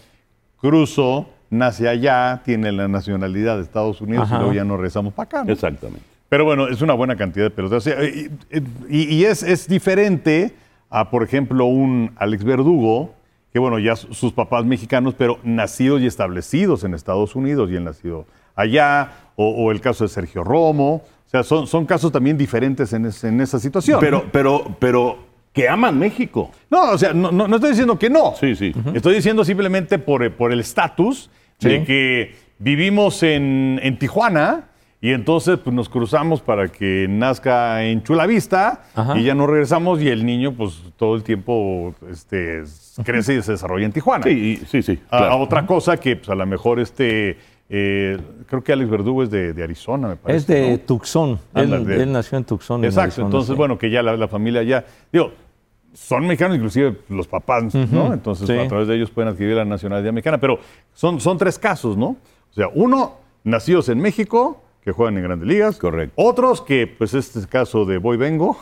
[0.57, 4.35] cruzo, nace allá, tiene la nacionalidad de Estados Unidos Ajá.
[4.35, 5.43] y luego ya nos regresamos para acá.
[5.43, 5.51] ¿no?
[5.51, 6.10] Exactamente.
[6.31, 7.49] Pero bueno, es una buena cantidad de
[7.81, 8.31] sea, y
[8.89, 10.53] y- y es, es diferente
[10.89, 13.13] a, por ejemplo, un Alex Verdugo,
[13.51, 17.75] que bueno, ya su- sus papás mexicanos, pero nacidos y establecidos en Estados Unidos y
[17.75, 21.01] han nacido allá, o, o el caso de Sergio Romo.
[21.27, 23.99] O sea, son, son casos también diferentes en, es- en esa situación.
[23.99, 25.17] Pero, pero, pero,
[25.51, 26.49] que aman México.
[26.69, 28.35] No, o sea, no, no- no estoy diciendo que no.
[28.39, 28.71] Sí, sí.
[28.93, 34.69] Estoy diciendo simplemente por, por el estatus de que vivimos en, en Tijuana
[35.03, 39.17] y entonces pues, nos cruzamos para que nazca en Chula Vista Ajá.
[39.17, 42.63] y ya no regresamos y el niño pues todo el tiempo este,
[43.03, 44.23] crece y se desarrolla en Tijuana.
[44.23, 44.99] Sí, sí, sí.
[45.09, 45.33] A- claro.
[45.33, 47.37] A, otra cosa que pues, a lo mejor este,
[47.67, 50.37] eh, creo que Alex Verdugo es de, de Arizona, me parece.
[50.37, 50.77] Es de ¿no?
[50.79, 51.39] Tucson.
[51.55, 52.81] Él, nació en Tucson.
[52.81, 53.57] en Exacto, Arizona, entonces sí.
[53.57, 55.31] bueno, que ya la, la familia ya, digo,
[55.93, 58.13] son mexicanos inclusive los papás, ¿no?
[58.13, 58.53] Entonces sí.
[58.57, 60.59] a través de ellos pueden adquirir la nacionalidad mexicana, pero
[60.93, 62.05] son, son tres casos, ¿no?
[62.51, 65.77] O sea, uno, nacidos en México, que juegan en grandes ligas.
[65.77, 66.13] Correcto.
[66.15, 68.57] Otros que, pues este es el caso de Voy Vengo,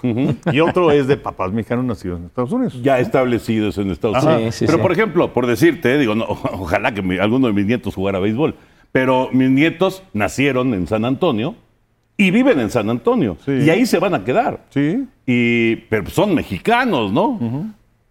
[0.52, 2.82] y otro es de papás mexicanos nacidos en Estados Unidos.
[2.84, 4.36] ya establecidos en Estados Ajá.
[4.36, 4.56] Unidos.
[4.56, 4.82] Sí, sí, pero, sí.
[4.82, 8.56] por ejemplo, por decirte, digo, no, ojalá que mi- alguno de mis nietos jugara béisbol,
[8.92, 11.56] pero mis nietos nacieron en San Antonio
[12.18, 13.38] y viven en San Antonio.
[13.46, 13.52] Sí.
[13.54, 14.66] Y ahí se van a quedar.
[14.72, 17.40] Sí, Y, pero son mexicanos, ¿no?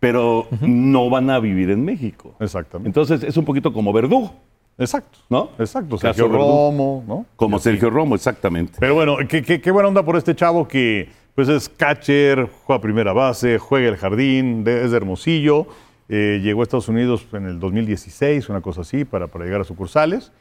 [0.01, 2.35] Pero no van a vivir en México.
[2.41, 2.89] exactamente.
[2.89, 4.33] Entonces es un poquito como Verdugo,
[4.79, 5.19] Exacto.
[5.29, 5.51] ¿no?
[5.59, 5.99] Exacto.
[5.99, 6.29] Sergio.
[6.29, 7.27] Romo, ¿no?
[7.37, 8.75] Como Sergio Romo, exactamente.
[8.79, 12.81] Pero bueno, qué, qué- qué buena onda por este chavo que pues es catcher, juega
[12.81, 15.67] primera base, juega el jardín, de- es de Hermosillo.
[16.09, 19.65] eh, llegó a Estados Unidos en el 2016, una cosa así, para, para llegar a
[19.65, 20.33] sucursales.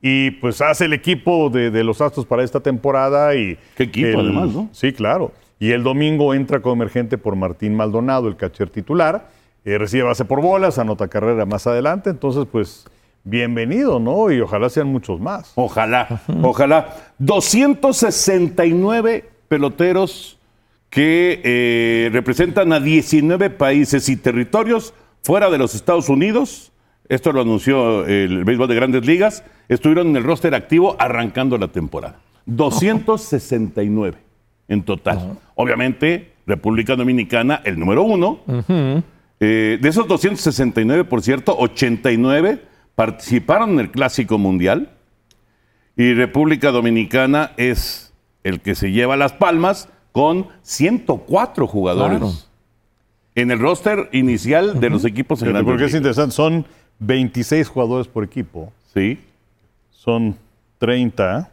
[0.00, 3.34] Y pues hace el equipo de, de los Astros para esta temporada.
[3.34, 4.68] y Qué equipo, el- además, ¿no?
[4.72, 5.32] Sí, claro.
[5.58, 9.28] Y el domingo entra como emergente por Martín Maldonado, el catcher titular.
[9.66, 12.08] eh, recibe base por bolas, anota carrera más adelante.
[12.08, 12.86] Entonces, pues,
[13.24, 14.30] bienvenido, ¿no?
[14.30, 15.52] Y ojalá sean muchos más.
[15.54, 16.96] Ojalá, ojalá.
[17.18, 20.38] 269 peloteros
[20.88, 26.72] que eh, representan a 19 países y territorios fuera de los Estados Unidos.
[27.08, 29.44] Esto lo anunció el béisbol de grandes ligas.
[29.68, 32.20] Estuvieron en el roster activo arrancando la temporada.
[32.46, 34.16] 269
[34.68, 35.38] en total.
[35.56, 38.40] Obviamente, República Dominicana, el número uno.
[39.42, 42.60] Eh, de esos 269, por cierto, 89
[42.94, 44.90] participaron en el Clásico Mundial.
[45.96, 48.12] Y República Dominicana es
[48.44, 52.18] el que se lleva las palmas con 104 jugadores.
[52.18, 52.32] Claro.
[53.34, 56.66] En el roster inicial de los equipos en Grandes Porque es interesante, son
[56.98, 59.18] 26 jugadores por equipo, Sí.
[59.90, 60.36] son
[60.78, 61.48] 30,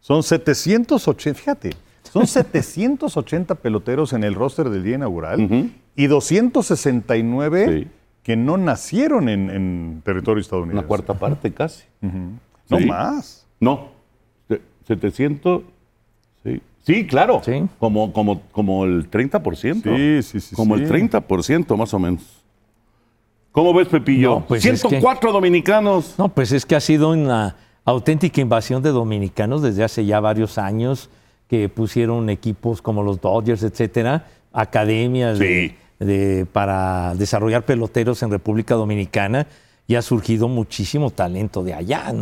[0.00, 1.70] son 780, fíjate,
[2.10, 7.88] son 780 peloteros en el roster del día inaugural y 269 Sí.
[8.22, 10.78] Que no nacieron en, en territorio estadounidense.
[10.80, 11.84] Una cuarta parte casi.
[12.02, 12.86] No Sí.
[12.86, 13.46] más.
[13.60, 13.88] No.
[14.48, 15.62] Se- 700.
[16.44, 16.60] Sí.
[16.84, 17.40] Sí, claro.
[17.44, 17.64] Sí.
[17.78, 20.22] Como, como, como el 30%.
[20.22, 20.82] Sí, sí, sí, Como sí.
[20.84, 22.22] el 30% más o menos.
[23.52, 24.40] ¿Cómo ves, Pepillo?
[24.40, 26.14] No, pues es que- 104 dominicanos.
[26.18, 30.56] No, pues es que ha sido una auténtica invasión de dominicanos desde hace ya varios
[30.58, 31.10] años
[31.48, 35.52] que pusieron equipos como los Dodgers, etcétera, academias de- Sí.
[35.68, 35.79] de-
[36.52, 39.46] para desarrollar peloteros en República Dominicana
[39.86, 42.12] y ha surgido muchísimo talento de allá.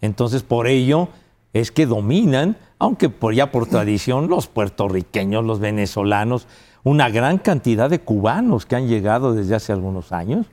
[0.00, 1.08] Entonces, por ello
[1.52, 6.46] es que dominan, aunque por ya por tradición, los puertorriqueños, los venezolanos,
[6.82, 10.46] una gran cantidad de cubanos que han llegado desde hace algunos años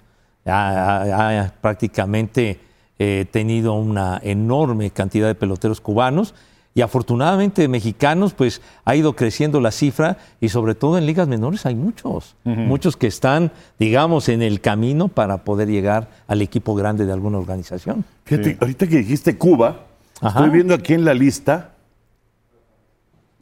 [0.46, 2.60] ha prácticamente
[3.00, 6.34] eh, tenido una enorme cantidad de peloteros cubanos
[6.78, 11.66] y afortunadamente mexicanos, pues ha ido creciendo la cifra y sobre todo en ligas menores
[11.66, 17.08] hay muchos, muchos que están, digamos, en el camino para poder llegar al equipo grande
[17.08, 18.06] de alguna organización.
[18.26, 19.88] Fíjate, ahorita que dijiste Cuba,
[20.22, 20.38] Ajá.
[20.38, 21.72] estoy viendo aquí en la lista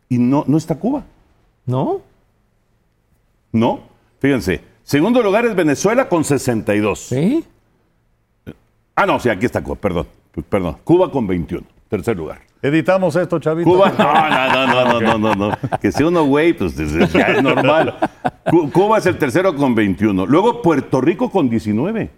[0.08, 1.04] y no, no está Cuba.
[1.66, 2.00] ¿No?
[3.52, 3.82] ¿No?
[4.20, 4.62] Fíjense.
[4.86, 7.00] Segundo lugar es Venezuela con 62.
[7.00, 7.44] Sí.
[8.96, 10.08] Ah, no, sí, aquí está Cuba, perdón.
[10.48, 10.78] Perdón.
[10.86, 11.68] Cuba con 21.
[11.90, 12.40] Tercer lugar.
[12.68, 13.70] Editamos esto, chavito.
[13.70, 14.06] Cuba, no,
[14.50, 15.80] no, no, no, no, no, no.
[15.80, 17.96] Que sea uno güey, pues es- ya es normal.
[18.50, 20.26] Cu- Cuba es el tercero con 21.
[20.26, 22.10] Luego Puerto Rico con 19.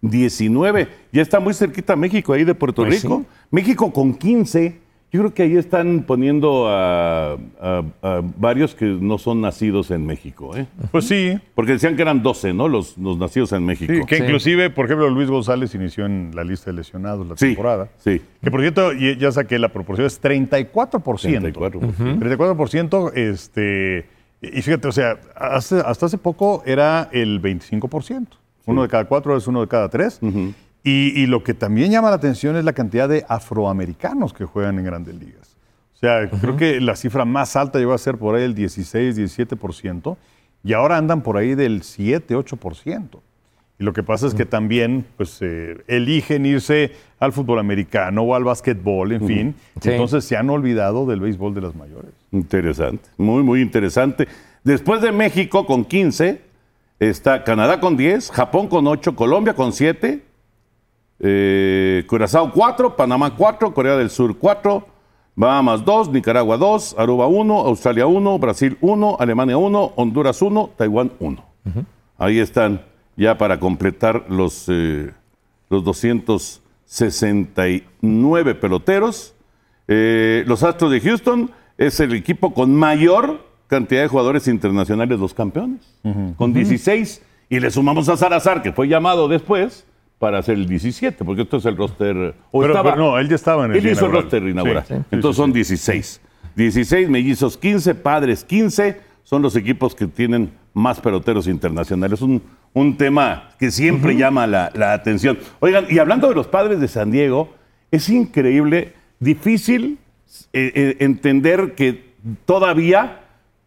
[0.00, 0.88] 19.
[1.12, 3.18] Ya está muy cerquita México ahí de Puerto Pues Rico.
[3.28, 3.36] sí.
[3.50, 4.78] México con 15.
[5.10, 10.04] Yo creo que ahí están poniendo a, a- a varios que no son nacidos en
[10.04, 10.54] México.
[10.54, 10.66] ¿eh?
[10.92, 12.68] Pues sí, Porque decían que eran 12, ¿no?
[12.68, 13.90] Los, los nacidos en México.
[13.90, 14.22] sí, que Sí.
[14.24, 17.88] inclusive, por ejemplo, Luis González inició en la lista de lesionados la Sí, temporada.
[17.96, 18.20] sí.
[18.42, 21.40] Que por cierto, ya saqué la proporción, es 34%.
[21.40, 21.80] 34.
[21.80, 24.06] 34%, este,
[24.42, 28.26] y fíjate, o sea, hace- hasta hace poco era el 25%.
[28.66, 30.20] Uno de cada cuatro es uno de cada tres.
[30.82, 34.78] Y, y lo que también llama la atención es la cantidad de afroamericanos que juegan
[34.78, 35.48] en grandes ligas.
[35.94, 39.18] O sea, creo que la cifra más alta llegó a ser por ahí el 16,
[39.18, 40.16] 17%,
[40.62, 43.20] y ahora andan por ahí del 7, 8%.
[43.80, 48.34] Y lo que pasa es que también pues, eh, eligen irse al fútbol americano o
[48.36, 49.54] al básquetbol, en fin.
[49.80, 49.90] Sí.
[49.90, 52.12] Entonces se han olvidado del béisbol de las mayores.
[52.30, 54.28] Interesante, muy, muy interesante.
[54.62, 56.40] Después de México con 15,
[57.00, 60.27] está Canadá con 10, Japón con 8, Colombia con 7
[61.20, 64.86] eh, Curazao 4, Panamá 4, Corea del Sur 4,
[65.34, 71.12] Bahamas 2, Nicaragua 2, Aruba 1, Australia 1, Brasil 1, Alemania 1, Honduras 1, Taiwán
[71.18, 71.44] 1.
[72.18, 72.82] Ahí están
[73.16, 75.10] ya para completar los, eh,
[75.70, 79.34] los 269 peloteros.
[79.86, 85.34] Eh, los Astros de Houston es el equipo con mayor cantidad de jugadores internacionales, los
[85.34, 85.98] campeones,
[86.36, 87.22] con 16.
[87.50, 89.84] Y le sumamos a Salazar, que fue llamado después
[90.18, 92.34] para hacer el 17, porque esto es el roster.
[92.50, 94.84] o Pero, estaba- pero no, él ya estaba en el él hizo el roster inaugural.
[94.86, 95.54] Sí, sí, Entonces sí, son sí.
[95.54, 96.20] 16.
[96.56, 99.00] 16, mellizos 15, padres 15.
[99.22, 102.20] Son los equipos que tienen más peloteros internacionales.
[102.22, 105.38] Un, un tema que siempre llama la, la atención.
[105.60, 107.50] Oigan, y hablando de los padres de San Diego,
[107.90, 109.98] es increíble, difícil
[110.52, 112.12] eh, eh, entender que
[112.44, 113.20] todavía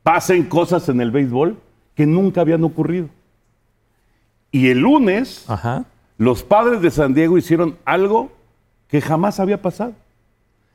[0.03, 1.57] pasen cosas en el béisbol
[1.95, 3.07] que nunca habían ocurrido.
[4.51, 5.85] Y el lunes, Ajá.
[6.21, 8.31] Los padres de San Diego hicieron algo
[8.87, 9.93] que jamás había pasado.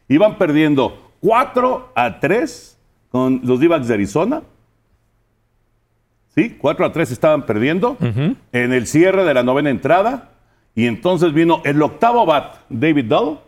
[0.08, 2.76] Iban perdiendo 4 a 3
[3.12, 4.42] con los d de Arizona.
[6.34, 10.30] Sí, 4 a 3 estaban perdiendo en el cierre de la novena entrada.
[10.74, 13.38] Y entonces vino el octavo bat, David Dull,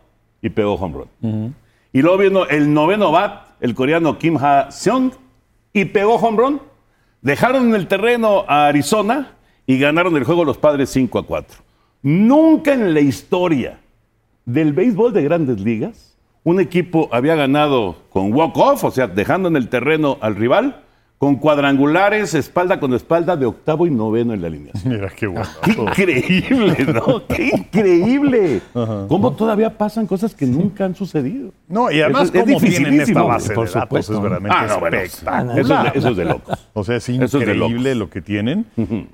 [0.40, 1.56] y pegó home run.
[1.92, 5.14] Y luego vino el noveno bat, el coreano Kim Ha-seong,
[5.72, 6.62] y pegó home run.
[7.22, 9.32] Dejaron en el terreno a Arizona
[9.66, 11.67] y ganaron el juego los padres 5 a 4.
[12.02, 13.80] Nunca en la historia
[14.44, 16.08] del béisbol de grandes ligas
[16.44, 20.82] un equipo había ganado con walk-off, o sea, dejando en el terreno al rival,
[21.18, 24.72] con cuadrangulares, espalda con espalda, de octavo y noveno en la línea.
[24.84, 25.48] Mira qué bueno.
[25.64, 27.26] ¡Qué increíble, ¿no?
[27.26, 28.60] ¡Qué increíble!
[29.08, 31.50] ¿Cómo todavía pasan cosas que nunca han sucedido?
[31.68, 33.82] No, y además, es- es ¿cómo tienen esta base por de datos?
[34.06, 34.12] supuesto.
[34.14, 35.58] Es verdaderamente Ah, no, espectacular.
[35.58, 36.68] Eso es, de, eso es de locos.
[36.74, 38.66] O sea, es increíble lo que tienen.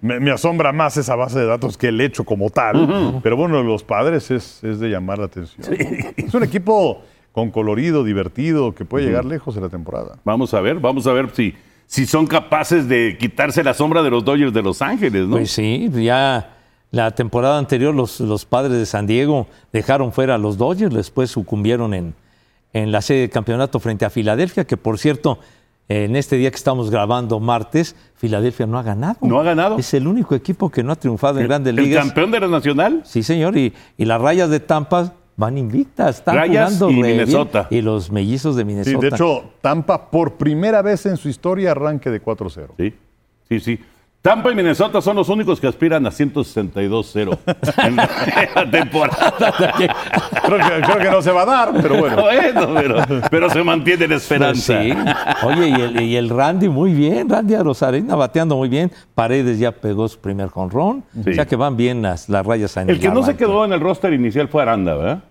[0.02, 3.20] me, me asombra más esa base de datos que el hecho como tal.
[3.22, 5.74] Pero bueno, los padres es, es de llamar la atención.
[6.16, 7.00] Es un equipo
[7.32, 10.18] con colorido, divertido, que puede llegar lejos en la temporada.
[10.24, 11.54] Vamos a ver, vamos a ver si,
[11.86, 15.36] si son capaces de quitarse la sombra de los Dodgers de Los Ángeles, ¿no?
[15.36, 16.50] Pues sí, ya
[16.90, 21.30] la temporada anterior los, los padres de San Diego dejaron fuera a los Dodgers, después
[21.30, 22.14] sucumbieron en,
[22.72, 25.38] en la serie de campeonato frente a Filadelfia, que por cierto,
[25.88, 29.18] en este día que estamos grabando martes, Filadelfia no ha ganado.
[29.22, 29.76] ¿No ha ganado?
[29.78, 32.04] Es el único equipo que no ha triunfado en grandes ¿El ligas.
[32.06, 33.02] campeón de la Nacional?
[33.04, 37.08] Sí, señor, y, y las rayas de Tampa van invictas, están Rayas jugando y re
[37.08, 37.16] bien.
[37.26, 37.66] Minnesota.
[37.70, 38.98] Y los mellizos de Sí, Minnesota.
[39.00, 42.68] de hecho, Tampa por primera vez en su historia arranque de 4-0.
[42.78, 42.94] Sí,
[43.48, 43.80] sí, sí.
[44.24, 47.38] Tampa y Minnesota son los únicos que aspiran a 162-0
[47.86, 49.34] en la temporada.
[49.36, 52.22] Creo que, creo que no se va a dar, pero bueno.
[52.22, 52.96] Bueno, pero,
[53.30, 54.82] pero se mantiene la Pues esperanza.
[54.82, 54.94] sí.
[55.46, 58.90] Oye, y el, y el Randy muy bien, Randy Arozarena bateando muy bien.
[59.14, 61.04] Paredes ya pegó su primer jonrón.
[61.22, 61.28] Sí.
[61.28, 63.74] O sea que van bien las, las rayas en El que no se quedó en
[63.74, 65.22] el roster inicial fue Aranda, ¿verdad?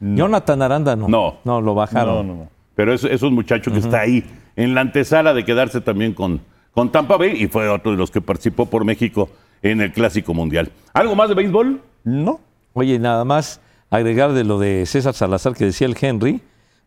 [0.00, 1.06] Jonathan Aranda no.
[1.06, 1.36] No.
[1.44, 2.26] No, lo bajaron.
[2.26, 2.48] No, no, no.
[2.74, 4.24] Pero es, es un muchacho que está ahí,
[4.56, 6.40] en la antesala de quedarse también con,
[6.72, 9.28] con Tampa Bay y fue otro de los que participó por México
[9.62, 10.70] en el Clásico Mundial.
[10.92, 11.80] ¿Algo más de béisbol?
[12.04, 12.40] No.
[12.72, 16.40] Oye, nada más agregar de lo de César Salazar que decía el Henry,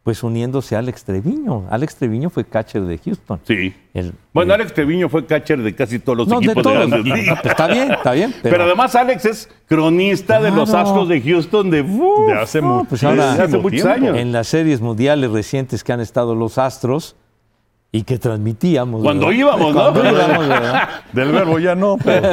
[0.03, 1.65] pues uniéndose a Alex Treviño.
[1.69, 3.39] Alex Treviño fue catcher de Houston.
[3.45, 3.73] Sí.
[3.93, 6.61] El- Bueno, el- Alex Treviño fue catcher de casi todos los no, de equipos de,
[6.63, 6.89] todos.
[6.89, 7.39] grandes ligas.
[7.41, 8.33] Pues está bien, está bien.
[8.41, 10.73] Pero, Pero, además Alex es cronista de los.
[10.73, 14.17] Astros de Houston de, uf, De hace, no, mucho pues ahora- de hace muchos años.
[14.17, 17.15] en las series mundiales recientes que han estado los Astros
[17.95, 19.03] y que transmitíamos.
[19.03, 19.39] Cuando ¿verdad?
[19.39, 19.82] íbamos, ¿no?
[19.93, 20.89] Cuando íbamos, ¿verdad?
[21.13, 22.27] Del verbo ya no, pero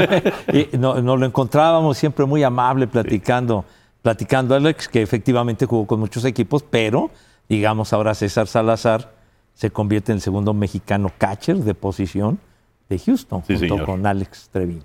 [0.53, 3.65] Y no- nos lo encontrábamos siempre muy amable platicando,
[4.03, 7.11] platicando Alex, que efectivamente jugó con muchos equipos, pero
[7.49, 9.13] digamos ahora César Salazar
[9.55, 12.39] se convierte en el segundo mexicano catcher de posición
[12.89, 13.87] de Houston, Sí, junto señor.
[13.87, 14.83] con Alex Treviño.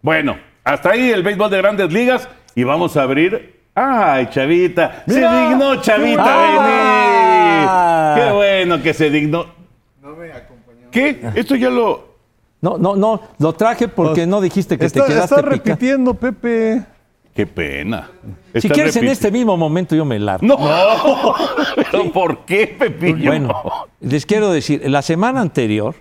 [0.00, 3.54] Bueno, hasta ahí el béisbol de grandes ligas y vamos a abrir.
[3.74, 5.02] ¡Ay, Chavita!
[5.06, 8.14] ¡Se dignó Chavita Ah.
[8.16, 8.24] venir!
[8.24, 9.44] ¡Qué bueno que se dignó!
[10.96, 11.20] ¿Qué?
[11.34, 12.16] Esto ya lo.
[12.62, 16.82] No, no, no, lo traje porque no dijiste que está, te quedaste está repitiendo, Pepe.
[17.34, 18.10] ¡Qué pena!
[18.54, 20.46] Si quieres en este mismo momento yo me largo.
[20.46, 20.56] ¡No!
[21.90, 23.26] ¿Pero por qué, Pepillo?
[23.30, 23.62] Bueno,
[24.00, 25.94] les quiero decir, la semana anterior,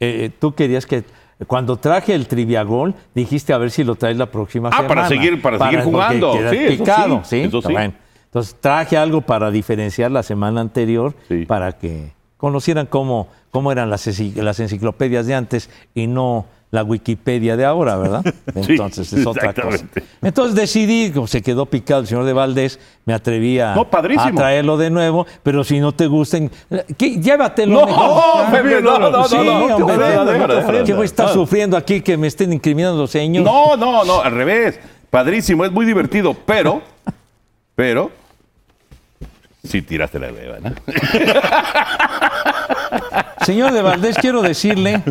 [0.00, 1.04] eh, tú querías que
[1.46, 4.88] cuando traje el triviagol, dijiste a ver si lo traes la próxima Ah, semana.
[4.88, 6.34] para seguir- para seguir jugando.
[6.50, 7.72] Sí, picado, sí, eso sí.
[7.72, 7.94] Bueno,
[8.26, 11.46] entonces traje algo para diferenciar la semana anterior, Sí.
[11.46, 16.82] para que conocieran cómo, cómo eran las, enci- las enciclopedias de antes y no la
[16.84, 18.22] Wikipedia de ahora, ¿verdad?
[18.62, 19.86] Sí, Entonces es otra cosa.
[20.20, 24.28] Entonces decidí, como se quedó picado el señor de Valdés, me atreví a, No, padrísimo.
[24.28, 26.50] a traerlo de nuevo, pero si no te gusten,
[26.98, 27.18] ¿qué?
[27.20, 28.82] llévatelo No, mejor.
[28.82, 31.32] No, no, no, Sí, no, hombre, no ¿qué voy a estar No.
[31.32, 33.50] sufriendo aquí que me estén incriminando los señores?
[33.50, 34.78] No, no, no, al revés.
[35.08, 36.82] Padrísimo, es muy divertido, pero,
[37.74, 38.10] pero,
[39.68, 40.72] sí tiraste la beba, ¿no?
[43.44, 45.02] Señor de Valdés, quiero decirle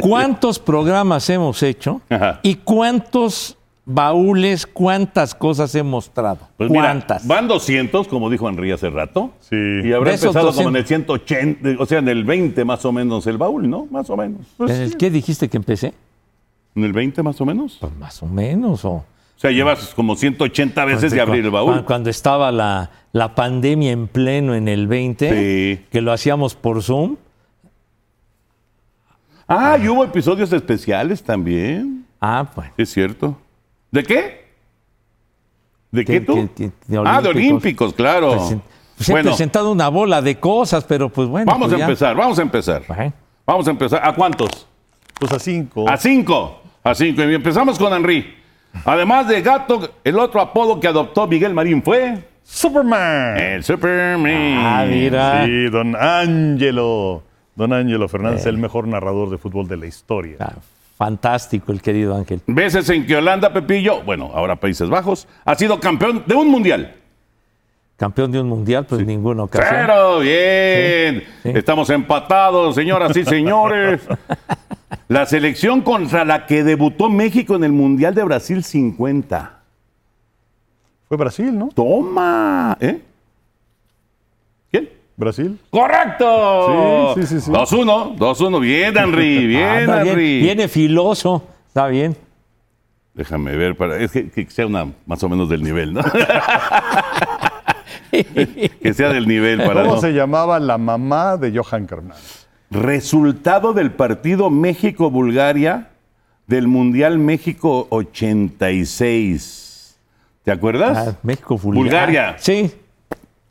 [0.00, 2.40] cuántos programas hemos hecho Ajá.
[2.42, 6.40] y cuántos baúles, cuántas cosas he mostrado.
[6.56, 7.26] Pues mira, ¿Cuántas?
[7.26, 9.30] van 200, como dijo Henry hace rato.
[9.40, 9.56] Sí.
[9.56, 10.76] Y habrá empezado como en 200.
[10.76, 13.86] el 180, o sea, en el 20 más o menos el baúl, ¿no?
[13.90, 14.40] Más o menos.
[14.58, 15.94] ¿En el qué dijiste que empecé?
[16.74, 17.78] ¿En el 20 más o menos?
[17.80, 18.84] Pues más o menos.
[18.84, 19.04] O,
[19.36, 21.84] O sea, llevas como 180 veces de abrir el baúl.
[21.84, 25.28] Cuando, estaba la, la pandemia en pleno en el 20,
[25.76, 25.84] Sí.
[25.90, 27.16] que lo hacíamos por Zoom.
[29.46, 32.06] Ah, y hubo episodios especiales también.
[32.20, 32.68] Ah, pues.
[32.78, 33.36] Es cierto.
[33.90, 34.46] ¿De qué?
[35.90, 36.48] ¿De qué, ¿Qué- tú?
[36.86, 37.92] de ah, de olímpicos?
[37.94, 38.36] claro.
[38.96, 41.52] Pues he bueno, presentado una bola de cosas, pero pues bueno.
[41.52, 41.84] vamos pues a ya.
[41.84, 42.82] empezar, vamos a empezar.
[43.46, 44.00] Vamos a empezar.
[44.02, 44.66] ¿A cuántos?
[45.20, 45.88] Pues a cinco.
[45.88, 46.62] A cinco.
[46.82, 47.22] A cinco.
[47.22, 48.35] Y empezamos con Henry.
[48.84, 53.36] Además de gato, el otro apodo que adoptó Miguel Marín fue Superman.
[53.38, 54.56] el Superman.
[54.58, 55.44] Ah, mira.
[55.46, 57.22] Sí, don Ángelo.
[57.54, 60.36] Don Ángelo Fernández, el mejor narrador de fútbol de la historia.
[60.40, 60.52] Ah,
[60.98, 62.40] fantástico el querido Ángel.
[62.46, 66.94] Veces en que Holanda, Pepillo, bueno, ahora Países Bajos, ha sido campeón de un mundial.
[67.96, 69.74] Campeón de un mundial, pues ninguna ocasión.
[69.74, 71.52] Pero bien, Sí, sí.
[71.54, 74.02] estamos empatados, señoras y señores.
[75.08, 79.58] La selección contra la que debutó México en el Mundial de Brasil 50.
[81.08, 81.68] Fue Brasil, ¿no?
[81.74, 83.00] Toma, ¿eh?
[84.70, 84.88] ¿Quién?
[85.16, 85.58] Brasil.
[85.70, 87.14] ¡Correcto!
[87.14, 87.50] Sí, sí, sí, sí.
[87.50, 88.60] 2-1, 2-1.
[88.60, 90.40] Bien, Henry, bien, bien, Henry.
[90.40, 92.16] viene filoso, está bien.
[93.14, 96.02] Déjame ver, para, es que, que sea una más o menos del nivel, ¿no?
[98.82, 100.00] que sea del nivel para ¿Cómo no.
[100.00, 102.16] se llamaba la mamá de Johan Carnal?
[102.70, 105.90] Resultado del partido México-Bulgaria
[106.46, 109.96] del Mundial México 86.
[110.44, 111.08] ¿Te acuerdas?
[111.08, 111.82] Ah, México Bulgaria.
[111.82, 112.36] Bulgaria.
[112.38, 112.70] Sí,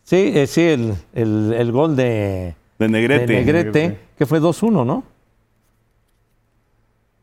[0.03, 3.25] sí, eh, sí, el, el- el gol de, De Negrete.
[3.27, 5.03] de Negrete, que fue 2-1, ¿no?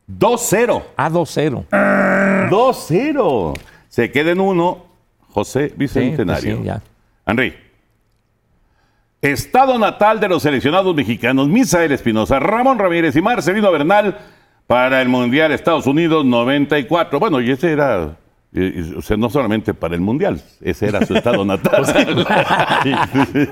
[0.09, 0.83] 2-0.
[0.97, 1.65] Ah, 2-0.
[2.51, 3.55] 2-0.
[3.89, 4.85] Se queda en uno
[5.31, 6.57] José Sí, Bicentenario.
[6.57, 6.83] pues sí, ya.
[7.27, 7.55] Henry.
[9.23, 14.19] Estado natal de los seleccionados mexicanos Misael Espinosa, Ramón Ramírez y Marcelino Bernal
[14.67, 17.21] para el Mundial Estados Unidos 94.
[17.21, 18.17] Bueno, y ese era,
[18.97, 21.85] o sea, no solamente para el Mundial, ese era su estado natal.
[22.83, 22.93] Sí,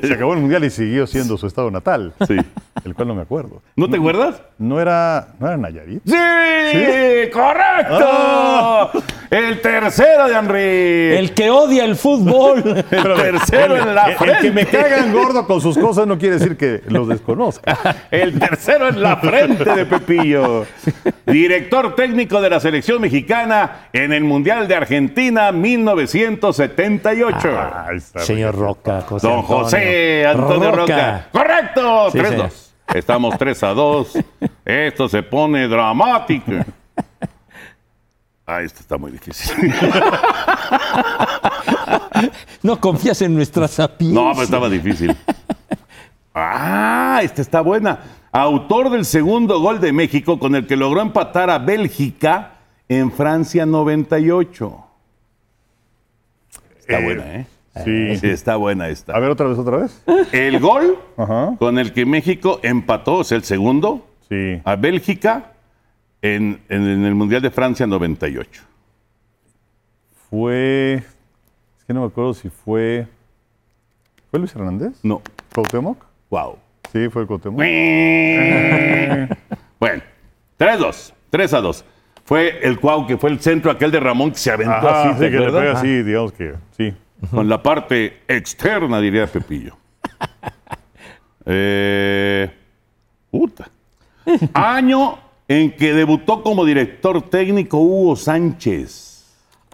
[0.09, 2.37] se acabó el mundial y siguió siendo su estado natal, Sí.
[2.85, 3.63] el cual no me acuerdo.
[3.77, 4.43] ¿No te acuerdas?
[4.59, 6.03] ¿No era, no era Nayarit?
[6.05, 7.31] ¡Sí!
[7.33, 8.09] ¡Correcto!
[8.11, 8.91] Ah.
[9.31, 11.17] El tercero de Henry.
[11.17, 12.65] El que odia el fútbol.
[12.91, 14.89] El tercero en la El, el que me frente.
[14.89, 17.79] cagan gordo con sus cosas no quiere decir que los desconozca.
[18.11, 20.67] El tercero en la frente de Pepillo.
[21.27, 27.39] Director técnico de la selección mexicana en el Mundial de Argentina 1978.
[27.87, 29.63] Ahí está, Señor Roca, José Don Antonio.
[29.63, 31.29] José Antonio Roca.
[31.31, 32.11] ¡Correcto!
[32.11, 32.53] Sí, 3-2.
[32.95, 34.19] Estamos 3 a 2.
[34.65, 36.53] Esto se pone dramático.
[38.53, 39.73] Ah, esto está muy difícil.
[42.63, 44.21] No confías en nuestra sapiencia.
[44.21, 45.17] No, pero estaba difícil.
[46.35, 47.99] Ah, esta está buena.
[48.33, 52.53] Autor del segundo gol de México con el que logró empatar a Bélgica
[52.89, 54.85] en Francia 98.
[56.81, 57.47] Está Eh, buena, ¿eh?
[57.85, 58.17] Sí.
[58.19, 59.15] Sí, está buena esta.
[59.15, 60.03] A ver, otra vez, otra vez.
[60.33, 61.55] El gol Ajá.
[61.59, 64.61] con el que México empató, es el segundo, Sí.
[64.65, 65.53] a Bélgica
[66.23, 68.63] en, en- en el Mundial de Francia 98.
[70.29, 70.95] Fue.
[71.79, 73.07] Es que no me acuerdo si fue.
[74.31, 74.93] ¿Fue Luis Hernández?
[75.03, 75.23] No.
[75.55, 76.05] ¿Cuauhtémoc?
[76.31, 76.59] Wow.
[76.93, 77.59] Sí, fue Cuauhtémoc.
[79.79, 80.03] bueno,
[80.59, 81.85] 3-2, 3 a 2.
[82.25, 85.15] Fue el Cuau que fue el centro aquel de Ramón que se aventó Ajá, así,
[85.15, 86.95] sí, ¿te que le pega así, digamos que sí.
[87.31, 89.77] Con la parte externa, diría Pepillo.
[91.53, 92.49] Eh,
[93.31, 93.69] puta.
[94.53, 95.19] Año
[95.51, 99.25] en que debutó como director técnico Hugo Sánchez.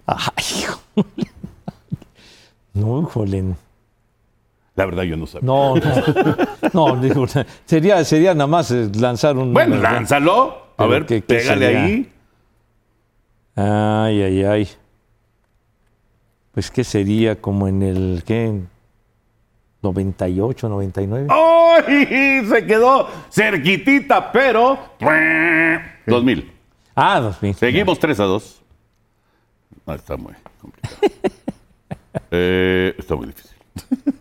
[0.07, 0.65] Ay.
[2.73, 3.45] No, híjole.
[4.75, 5.47] La verdad yo no sabía.
[5.47, 5.83] No, no.
[6.73, 7.27] No, digo,
[7.67, 9.53] sería, sería nada más eh, lanzar un.
[9.53, 10.65] Bueno, lánzalo.
[10.73, 11.85] A Pero ver, ¿qué- qué pégale sería?
[11.85, 12.13] ahí.
[13.57, 14.69] Ay, ay, ay.
[16.53, 18.23] Pues, ¿qué sería como en el.
[18.27, 18.61] ¿Qué?
[19.93, 21.27] 98, 99.
[21.31, 22.45] ¡Ay!
[22.49, 24.79] Se quedó cerquitita, pero.
[26.07, 26.53] 2000.
[26.95, 27.55] Ah, 2000.
[27.55, 28.63] Seguimos 3 a 2.
[29.87, 30.97] No, está muy complicado.
[32.31, 33.57] Eh, está muy difícil.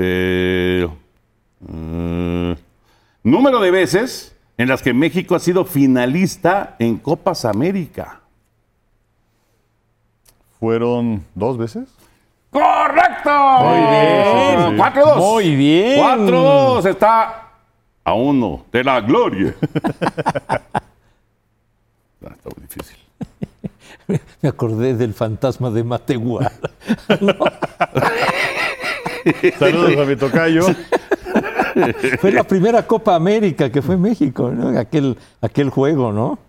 [0.00, 0.86] Eh,
[1.60, 2.52] mm,
[3.24, 8.20] número de veces en las que México ha sido finalista en Copas América.
[10.60, 11.88] fueron dos veces.
[12.50, 13.30] ¡Correcto!
[13.62, 14.78] Muy bien.
[14.78, 15.16] 4-2.
[15.16, 16.00] Muy bien.
[16.00, 16.86] 4-2.
[16.86, 17.48] Está
[18.04, 19.54] a uno de la gloria.
[22.20, 22.96] Ah, está muy difícil.
[24.42, 26.50] Me acordé del fantasma de Matehuala.
[29.58, 30.66] Saludos a mi tocayo.
[32.18, 34.76] Fue la primera Copa América que fue México, ¿no?
[34.78, 36.40] Aquel, aquel juego, ¿no?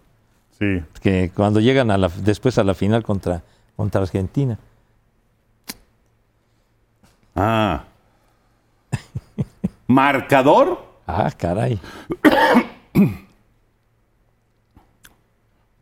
[0.57, 0.81] Sí.
[1.01, 3.43] Que cuando llegan a la, después a la final contra,
[3.75, 4.57] contra Argentina.
[7.41, 7.85] Ah.
[9.87, 10.85] Marcador.
[11.07, 11.79] Ah, caray.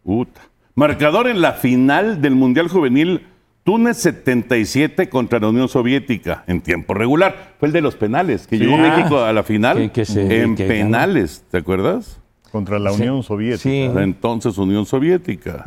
[0.03, 0.41] Puta.
[0.75, 3.25] Marcador en la final del Mundial Juvenil
[3.63, 7.55] Túnez 77 contra la Unión Soviética en tiempo regular.
[7.59, 8.77] Fue el de los penales, que llegó Ah.
[8.95, 10.77] México a la final Que- que se- en que ganó.
[10.85, 12.21] penales, ¿te acuerdas?
[12.51, 13.63] Contra la Unión Soviética.
[13.63, 13.89] Sí.
[13.93, 15.65] La entonces Unión Soviética.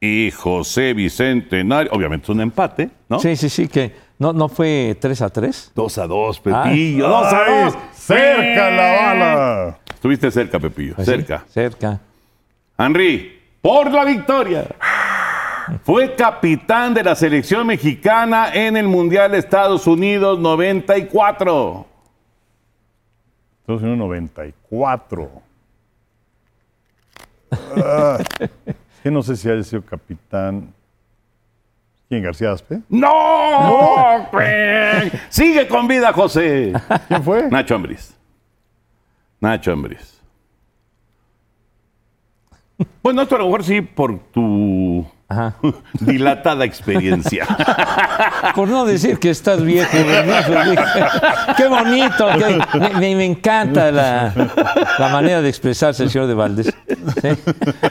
[0.00, 3.18] Y José Bicentenario, obviamente es un empate, ¿no?
[3.18, 5.72] Sí, sí, sí, que no, no fue 3 a 3.
[5.74, 7.08] 2 a 2, Pepillo.
[7.08, 7.64] 2 a ¡Ay!
[7.64, 7.78] 2.
[7.92, 9.78] ¡Cerca la bala!
[9.92, 10.94] Estuviste cerca, Pepillo.
[10.94, 11.44] Pues sí, cerca.
[11.48, 12.00] cerca.
[12.78, 14.66] Henry, por la victoria.
[15.82, 21.86] Fue capitán de la selección mexicana en el Mundial de Estados Unidos 94.
[23.60, 25.30] Estados Unidos 94.
[27.76, 28.18] Ah,
[29.08, 30.74] que no sé si haya sido capitán.
[32.10, 32.22] ¿Quién?
[32.22, 32.82] ¿García Aspe?
[32.90, 34.28] ¡No!
[35.30, 36.74] Sigue con vida, José.
[37.08, 37.48] ¿Quién fue?
[37.48, 38.14] Nacho Ambriz.
[39.40, 40.20] Nacho Ambriz.
[43.02, 45.54] Bueno, esto a lo mejor sí por tu Ajá.
[46.00, 47.46] dilatada experiencia.
[48.54, 49.90] Por no decir que estás viejo.
[51.56, 54.32] Qué bonito, qué- me, me- me encanta la,
[54.98, 56.74] la manera de expresarse el señor de Valdés.
[57.20, 57.28] Sí.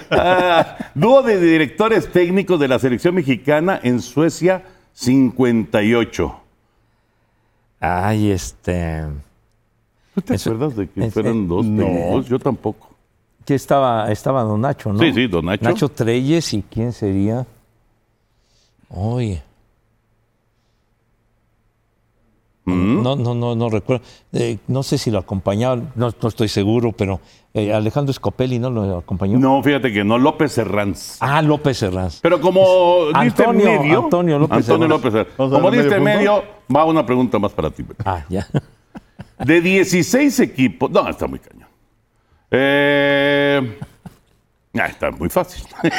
[0.10, 4.64] Ah, dúo de directores técnicos de la selección mexicana en Suecia
[4.94, 6.40] 58.
[7.80, 9.04] Ay, este.
[10.16, 11.84] ¿Tú te Eso- acuerdas de que fueron dos no.
[11.86, 12.26] técnicos?
[12.28, 12.87] Yo tampoco.
[13.48, 15.00] Que estaba, estaba don Nacho, ¿no?
[15.00, 15.64] Sí, sí, don Nacho.
[15.64, 17.46] Nacho Treyes y quién sería.
[18.90, 19.42] Oye.
[22.66, 23.02] ¿Mm?
[23.02, 24.04] No, no, no, no recuerdo.
[24.34, 27.22] Eh, no sé si lo acompañaba, no, no estoy seguro, pero
[27.54, 29.40] eh, Alejandro Scopelli no lo acompañó.
[29.40, 31.16] No, fíjate que no, López Herranz.
[31.22, 32.20] Ah, López Herranz.
[32.22, 34.04] Pero como diste Antonio- medio.
[34.04, 35.04] Antonio López Antonio Herranz.
[35.04, 35.38] López Herranz.
[35.38, 36.44] Vamos a Como diste medio medio,
[36.76, 37.86] va una pregunta más para ti.
[38.04, 38.46] Ah, ya.
[39.40, 40.92] De 16 equipos.
[40.92, 41.70] No, está muy cañón.
[42.52, 43.37] Eh,
[44.80, 45.64] ah, está muy fácil.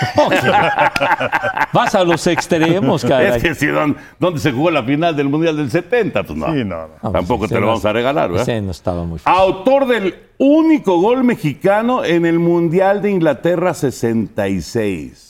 [1.72, 3.36] Vas a los extremos, caray.
[3.36, 6.22] es que si don- ¿dónde se jugó la final del Mundial del 70?
[6.22, 6.46] Pues no.
[6.46, 6.94] Sí, no, no.
[7.02, 8.42] Ah, Tampoco pues, te ese lo no vamos a regalar, ¿verdad?
[8.48, 9.40] Ese no estaba muy fácil.
[9.40, 15.24] Autor del único gol mexicano en el Mundial de Inglaterra 66.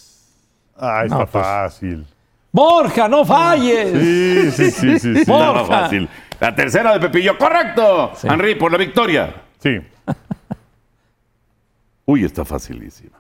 [0.78, 1.44] Ah, está No, pues.
[1.44, 2.06] fácil.
[2.52, 3.90] Borja, no falles.
[3.92, 5.16] Sí, sí, sí, sí.
[5.16, 5.24] sí.
[5.30, 5.52] Borja.
[5.52, 6.08] Nada fácil.
[6.40, 8.12] La tercera de Pepillo, correcto.
[8.22, 9.34] Henry, por la victoria.
[9.58, 9.76] Sí.
[12.10, 13.18] Uy, está facilísima.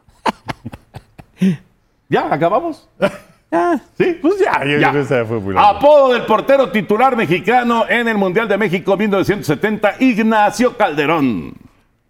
[2.08, 2.32] ¿Ya?
[2.32, 2.88] ¿Acabamos?
[3.50, 4.18] Ah, ¿Sí?
[4.20, 4.90] Pues ya, yo Ya.
[4.90, 5.70] creo que esa fue muy larga.
[5.70, 11.54] Apodo del portero titular mexicano en el Mundial de México 1970, Ignacio Calderón.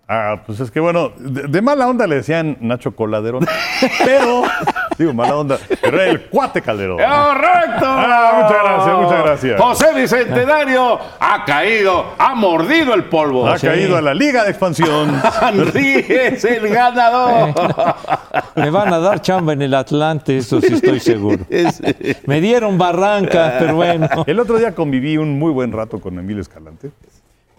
[0.08, 3.46] Ah, pues es que bueno, de, de mala onda le decían Nacho Coladerón,
[4.04, 4.42] pero,
[4.98, 6.96] digo, mala onda, pero era el cuate Calderón.
[6.96, 7.86] ¡Correcto!
[7.86, 9.60] Ah, muchas gracias, muchas gracias.
[9.60, 13.48] José Bicentenario ha caído, ha mordido el polvo.
[13.48, 15.20] Ha caído a la Liga de Expansión.
[15.42, 17.54] Henry es el ganador.
[18.56, 21.44] me van a dar chamba en el Atlante, eso sí estoy seguro.
[22.26, 24.08] Me dieron barranca, pero bueno.
[24.26, 26.90] El otro día conviví un muy buen rato con Emilio Escalante.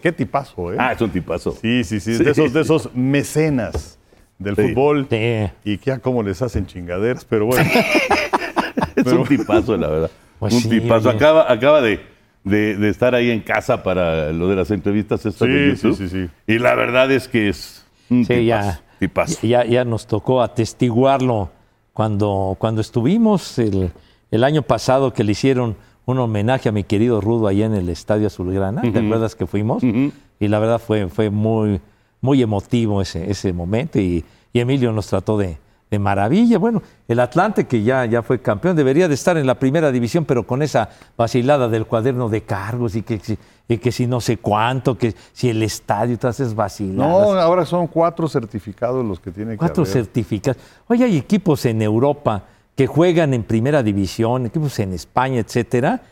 [0.02, 0.76] Qué tipazo, ¿eh?
[0.78, 1.52] Ah, es un tipazo.
[1.60, 3.98] Sí, sí, sí, de esos, de esos mecenas
[4.40, 4.62] del Sí.
[4.62, 5.06] fútbol.
[5.08, 5.46] Sí.
[5.64, 7.70] Y que a cómo les hacen chingaderas, pero bueno.
[8.96, 10.10] Es Pero- un tipazo, la verdad.
[10.38, 11.08] Pues un sí, tipazo.
[11.08, 11.16] oye.
[11.16, 12.00] Acaba, acaba de,
[12.44, 15.96] de- de estar ahí en casa para lo de las entrevistas estas de Sí, YouTube.
[15.98, 16.52] sí, sí, sí.
[16.52, 18.42] Y la verdad es que es un Sí, tipazo.
[18.42, 19.46] ya, tipazo.
[19.46, 21.50] ya, ya nos tocó atestiguarlo
[21.92, 23.90] cuando, cuando estuvimos el,
[24.30, 25.76] el año pasado que le hicieron
[26.06, 28.82] un homenaje a mi querido Rudo allá en el Estadio Azulgrana.
[28.82, 29.82] ¿Te acuerdas que fuimos?
[29.84, 31.80] Y la verdad fue, fue muy,
[32.20, 35.58] muy emotivo ese, ese momento y, y Emilio nos trató de,
[35.90, 36.58] de maravilla.
[36.58, 40.24] Bueno, el Atlante que ya, ya fue campeón debería de estar en la primera división,
[40.24, 44.20] pero con esa vacilada del cuaderno de cargos y que, si- y que si no
[44.20, 47.10] sé cuánto, que si el estadio, todas esas vaciladas.
[47.26, 50.60] No, ahora son cuatro certificados los que tiene que Cuatro certificados.
[50.88, 52.44] Oye, hay equipos en Europa
[52.76, 56.02] que juegan en primera división, equipos en España, etcétera,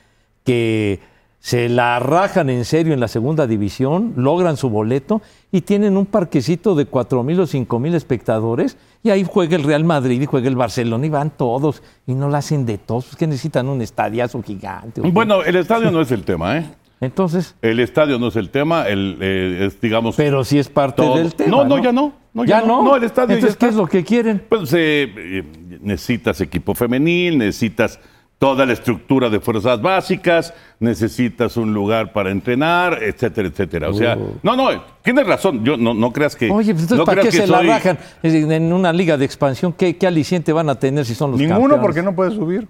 [0.45, 1.01] que
[1.41, 5.23] se la rajan en serio en la segunda división, logran su boleto
[5.53, 9.63] y tienen un parquecito de cuatro mil o cinco mil espectadores y ahí juega el
[9.63, 13.17] Real Madrid y juega el Barcelona y van todos y no la hacen de todos,
[13.17, 15.01] que necesitan un estadiazo gigante.
[15.01, 16.67] Bueno, el estadio no es el tema, ¿eh?
[17.01, 20.17] Entonces, El estadio no es el tema, el, eh, es, digamos...
[20.17, 21.17] pero sí es parte todo.
[21.17, 21.51] del tema.
[21.51, 22.13] No, no, ya no.
[22.35, 22.83] no, ya, no.
[22.83, 24.43] No, el estadio Entonces, ya ¿qué es lo que quieren?
[24.49, 25.45] Pues eh, eh,
[25.81, 28.01] necesitas equipo femenil, necesitas
[28.39, 33.89] toda la estructura de fuerzas básicas, necesitas un lugar para entrenar, etcétera, etcétera.
[33.89, 34.69] O sea, no, no,
[35.03, 35.65] tienes razón.
[35.65, 36.49] Yo no, no creas que.
[36.51, 39.25] Oye, pues entonces, no ¿para qué que se la soy- decir, en una liga de
[39.25, 39.73] expansión?
[39.73, 41.83] ¿Qué, qué aliciente van a tener si son los Ninguno campeones?
[41.85, 42.69] porque no puede subir.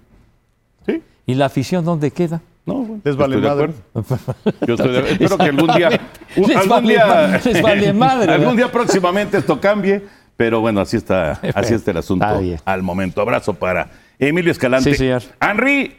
[0.87, 2.41] Sí, ¿Y la afición dónde queda?
[2.65, 3.71] no, Les vale madre.
[3.93, 4.55] acuerdo.
[4.67, 5.89] Yo estoy de- espero que algún día.
[6.35, 10.01] un- Les algún vale día ma- les vale madre, algún día próximamente esto cambie,
[10.37, 12.25] pero bueno, así está, así está el asunto
[12.65, 13.21] al momento.
[13.21, 13.87] Abrazo para
[14.19, 14.91] Emilio Escalante.
[14.91, 15.23] Sí, señor.
[15.39, 15.95] Henry,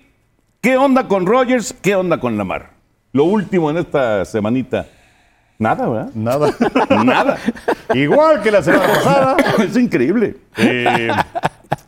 [0.61, 1.75] ¿qué onda con Rogers?
[1.81, 2.73] ¿Qué onda con Lamar?
[3.13, 4.87] Lo último en esta semanita.
[5.59, 6.11] Nada, ¿verdad?
[6.15, 6.55] Nada.
[7.05, 7.39] Nada.
[7.95, 9.37] Igual que la semana pasada.
[9.65, 10.37] es increíble.
[10.59, 11.09] Eh,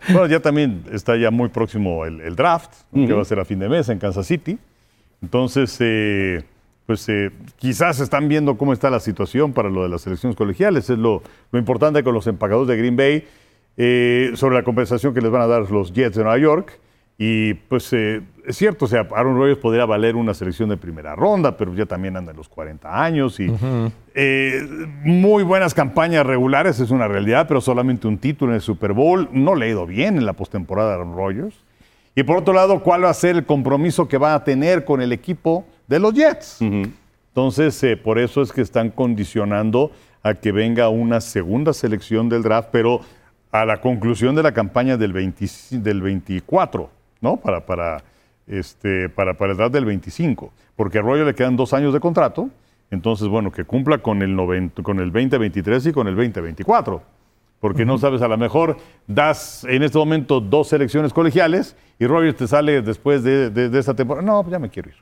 [0.08, 3.44] bueno, ya también está ya muy próximo el, el draft, que va a ser a
[3.44, 4.58] fin de mes en Kansas City.
[5.20, 6.42] Entonces, eh,
[6.86, 10.88] pues eh, quizás están viendo cómo está la situación para lo de las elecciones colegiales.
[10.88, 13.24] Es lo, lo importante con los empagadores de Green Bay
[13.76, 16.78] eh, sobre la compensación que les van a dar los Jets de Nueva York.
[17.18, 21.14] Y pues eh, es cierto, o sea, Aaron Rodgers podría valer una selección de primera
[21.14, 23.52] ronda, pero ya también anda en los 40 años y
[24.14, 24.66] eh,
[25.04, 29.28] muy buenas campañas regulares, es una realidad, pero solamente un título en el Super Bowl.
[29.30, 31.54] No le ha ido bien en la postemporada de Aaron Rodgers.
[32.14, 35.00] Y por otro lado, ¿cuál va a ser el compromiso que va a tener con
[35.00, 36.60] el equipo de los Jets?
[36.60, 39.92] Entonces, eh, por eso es que están condicionando
[40.22, 43.00] a que venga una segunda selección del draft, pero
[43.52, 46.90] a la conclusión de la campaña del, 20 del 24,
[47.20, 47.36] ¿no?
[47.36, 48.02] Para, para,
[48.46, 50.52] este, para, para el draft del 25.
[50.74, 52.48] Porque a Roger le quedan dos años de contrato,
[52.90, 57.02] entonces, bueno, que cumpla con el, 90 con el 2023 y con el 2024.
[57.60, 58.76] Porque no sabes, a lo mejor
[59.06, 63.78] das en este momento dos selecciones colegiales y Rogers te sale después de, de- de
[63.78, 64.26] esta temporada.
[64.26, 64.96] No, pues ya me quiero ir.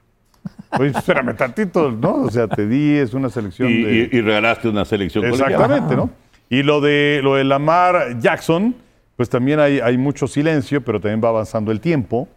[0.79, 2.25] Oye, espérame tantito, ¿no?
[2.25, 4.11] O sea, te di, es una selección Y, de...
[4.13, 5.53] y- y regalaste una selección colegial.
[5.53, 6.11] Exactamente, ¿no?
[6.51, 8.75] Y lo de, lo de Lamar Jackson,
[9.17, 12.29] pues también hay, hay mucho silencio, pero también va avanzando el tiempo.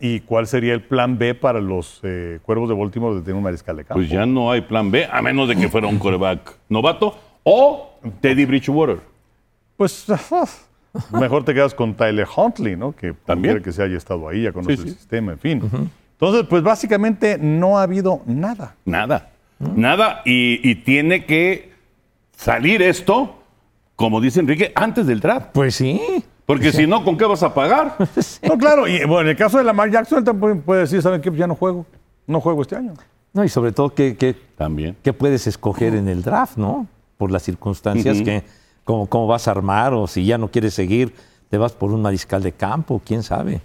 [0.00, 3.42] ¿Y cuál sería el plan B para los eh, Cuervos de Baltimore de tener un
[3.42, 4.00] mariscal de campo?
[4.00, 7.92] Pues ya no hay plan B, a menos de que fuera un coreback novato o
[8.22, 8.98] Teddy Bridgewater.
[9.76, 10.06] Pues
[11.12, 12.92] mejor te quedas con Tyler Huntley, ¿no?
[12.92, 13.62] Que También.
[13.62, 15.70] que se haya estado ahí, ya conoce Sí, el sistema, en fin.
[16.12, 18.76] Entonces, pues básicamente no ha habido nada.
[18.86, 19.30] Nada.
[19.58, 20.22] Nada.
[20.24, 21.69] Y, y tiene que
[22.40, 23.34] salir esto,
[23.96, 25.48] como dice Enrique, antes del draft.
[25.52, 26.00] Pues sí.
[26.46, 27.96] Porque si no, ¿con qué vas a pagar?
[28.42, 31.20] No, claro, y bueno, en el caso de Lamar Jackson, él también puede decir, ¿saben
[31.20, 31.30] qué?
[31.30, 31.86] Pues ya no juego.
[32.26, 32.94] No juego este año.
[33.32, 34.96] No, y sobre todo, ¿qué, qué, También.
[35.02, 36.86] qué puedes escoger en el draft, no?
[37.18, 38.42] Por las circunstancias que,
[38.84, 41.14] cómo, cómo vas a armar, o si ya no quieres seguir,
[41.50, 43.60] te vas por un mariscal de campo, quién sabe.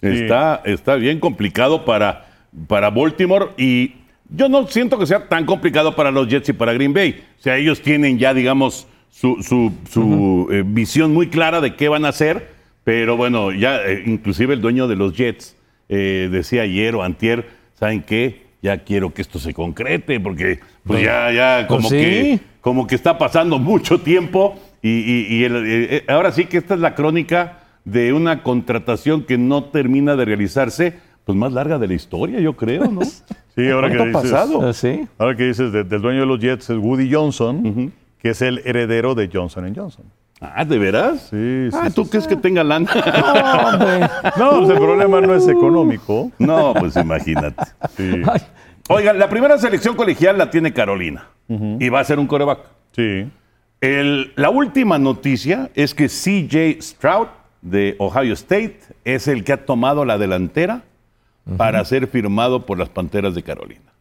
[0.00, 2.26] Está, está bien complicado para,
[2.68, 3.99] para Baltimore y
[4.34, 7.22] yo no siento que sea tan complicado para los Jets y para Green Bay.
[7.38, 11.88] O sea, ellos tienen ya, digamos, su, su- su, eh, visión muy clara de qué
[11.88, 12.48] van a hacer,
[12.84, 15.56] pero bueno, ya eh, inclusive el dueño de los Jets
[15.88, 18.46] eh, decía ayer o antier, ¿saben qué?
[18.62, 21.96] Ya quiero que esto se concrete porque pues ya, ya como, Pues sí.
[22.06, 26.58] que, como que está pasando mucho tiempo y, y- y el- eh, ahora sí que
[26.58, 30.94] esta es la crónica de una contratación que no termina de realizarse,
[31.30, 33.00] pues más larga de la historia, yo creo, ¿no?
[33.56, 34.68] Sí, ahora que ¿Cuánto ha dices, pasado?
[34.68, 35.08] Ah, ¿Sí?
[35.18, 38.62] ahora que dices de- del dueño de los Jets es Woody Johnson, que es el
[38.64, 40.04] heredero de Johnson Johnson.
[40.40, 41.26] Ah, ¿de veras?
[41.30, 42.88] Sí, sí, Ah, sí, ¿tú crees que tenga lana?
[42.94, 44.00] No, hombre.
[44.38, 46.30] No, pues el problema no es económico.
[46.38, 47.62] no, pues imagínate.
[47.96, 48.22] Sí,
[48.88, 52.60] Oigan, la primera selección colegial la tiene Carolina y va a ser un coreback.
[52.96, 53.28] sí.
[53.80, 57.28] El- la última noticia es que CJ Stroud
[57.62, 60.82] de Ohio State es el que ha tomado la delantera
[61.56, 63.92] para ser firmado por las Panteras de Carolina.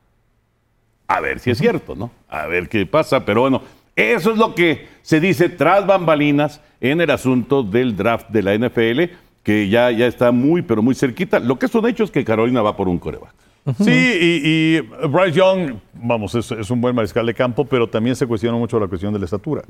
[1.08, 2.12] A ver si es cierto, ¿no?
[2.28, 3.62] A ver qué pasa, pero bueno,
[3.96, 8.56] eso es lo que se dice tras bambalinas en el asunto del draft de la
[8.56, 9.14] NFL,
[9.44, 11.40] que ya, ya está muy, pero muy cerquita.
[11.40, 13.34] Lo que es un hecho es que Carolina va por un coreback.
[13.78, 18.16] Sí, y, y Bryce Young, vamos, es, es un buen mariscal de campo, pero también
[18.16, 19.64] se cuestiona mucho la cuestión de la estatura.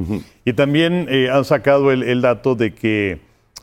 [0.45, 3.19] Y también eh, han sacado el, el dato de que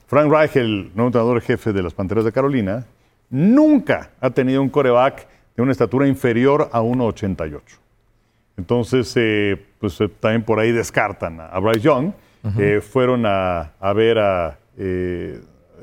[0.06, 2.86] Frank Reich, el nuevo entrenador jefe de las Panteras de Carolina,
[3.30, 7.60] nunca ha tenido un coreback de una estatura inferior a 1,88.
[8.56, 12.12] Entonces, eh, pues eh, también por ahí descartan a, Bryce Young.
[12.58, 15.40] Eh, fueron a, a ver a eh,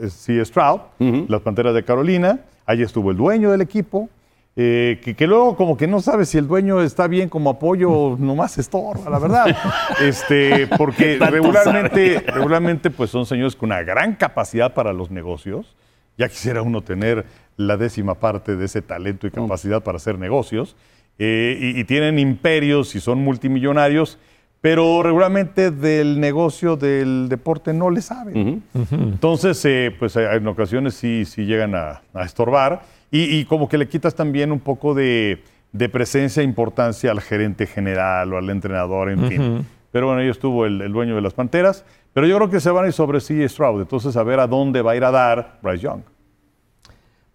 [0.08, 0.44] C.
[0.46, 0.80] Stroud,
[1.28, 2.40] las Panteras de Carolina.
[2.66, 4.10] Allí estuvo el dueño del equipo.
[4.56, 7.92] eh, que, que luego como que no sabes si el dueño está bien como apoyo
[7.92, 9.46] o nomás estorba, la verdad.
[10.02, 15.76] Este, porque regularmente, regularmente pues son señores con una gran capacidad para los negocios.
[16.18, 17.26] Ya quisiera uno tener
[17.58, 20.76] la décima parte de ese talento y capacidad para hacer negocios.
[21.20, 24.18] Eh, y, y tienen imperios y son multimillonarios,
[24.62, 28.64] pero regularmente del negocio del deporte no le saben.
[28.92, 33.68] Entonces, eh, pues eh, en ocasiones sí, sí llegan a, a estorbar y, y como
[33.70, 38.38] que le quitas también un poco de, de presencia e importancia al gerente general o
[38.38, 39.66] al entrenador, en fin.
[39.94, 42.70] Pero bueno, ahí estuvo el, el dueño de las Panteras, pero yo creo que se
[42.70, 45.12] van a ir sobre sí Stroud, entonces a ver a dónde va a ir a
[45.12, 46.02] dar Bryce Young.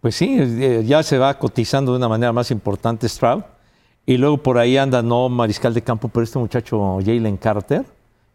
[0.01, 3.43] Pues sí, eh, ya se va cotizando de una manera más importante Stroud.
[4.07, 7.85] Y luego por ahí anda no mariscal de campo, pero este muchacho Jalen Carter,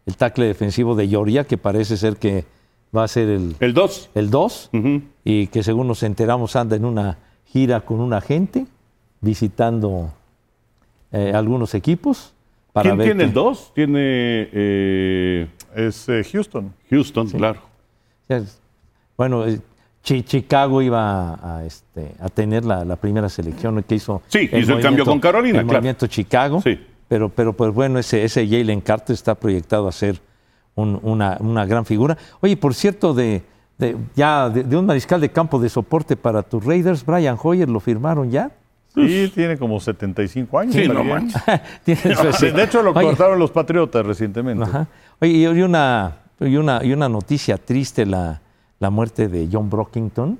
[0.06, 2.44] el tackle defensivo de Georgia, que parece ser que
[2.94, 4.10] va a ser el, El 2.
[4.14, 4.70] el 2
[5.24, 8.66] y que según nos enteramos anda en una gira con un agente
[9.20, 10.12] visitando
[11.10, 12.33] eh, algunos equipos.
[12.74, 13.72] Para ¿Quién ver tiene que- el 2?
[13.74, 13.98] Tiene
[14.52, 15.46] eh,
[15.76, 16.74] Es eh, Houston.
[16.90, 17.60] Houston, claro.
[19.16, 19.60] Bueno, eh,
[20.02, 24.22] Chi- Chicago iba a, a, este, a tener la, la primera selección que hizo.
[24.26, 25.78] Sí, hizo el cambio con Carolina, El claro.
[25.78, 26.60] movimiento Chicago.
[26.62, 26.78] Sí.
[27.06, 30.20] Pero, pero pues bueno, ese, ese Jalen Carter está proyectado a ser
[30.74, 32.18] un- una, una gran figura.
[32.40, 33.42] Oye, por cierto, de,
[33.78, 37.68] de- ya de, de un mariscal de campo de soporte para tus Raiders, Brian Hoyer,
[37.68, 38.50] ¿lo firmaron ya?
[38.94, 40.74] Sí, tiene como 75 años.
[40.74, 41.42] Sí, no manches.
[41.84, 44.64] De, hecho, lo Oye, cortaron los Patriotas recientemente.
[44.64, 44.86] Ajá.
[45.20, 48.40] Oye, y una, y una, y una noticia triste, la,
[48.78, 50.38] la muerte de John Brockington,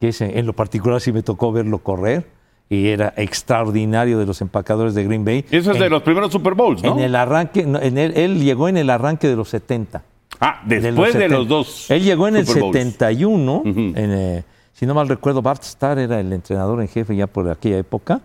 [0.00, 2.26] que es, en lo particular sí me tocó verlo correr,
[2.70, 5.44] y era extraordinario de los empacadores de Green Bay.
[5.50, 6.92] Eso es en, de los primeros Super Bowls, ¿no?
[6.92, 10.02] En el arranque, no, en el- él llegó en el arranque de los 70.
[10.40, 11.36] ah, después de 70.
[11.38, 11.90] los dos.
[11.90, 12.74] Él llegó en el Super Bowls.
[12.76, 13.62] 71.
[13.64, 14.44] en, eh,
[14.78, 18.20] si no mal recuerdo, Bart Starr era el entrenador en jefe ya por aquella época.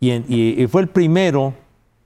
[0.00, 1.54] Y, en- y- fue el primero,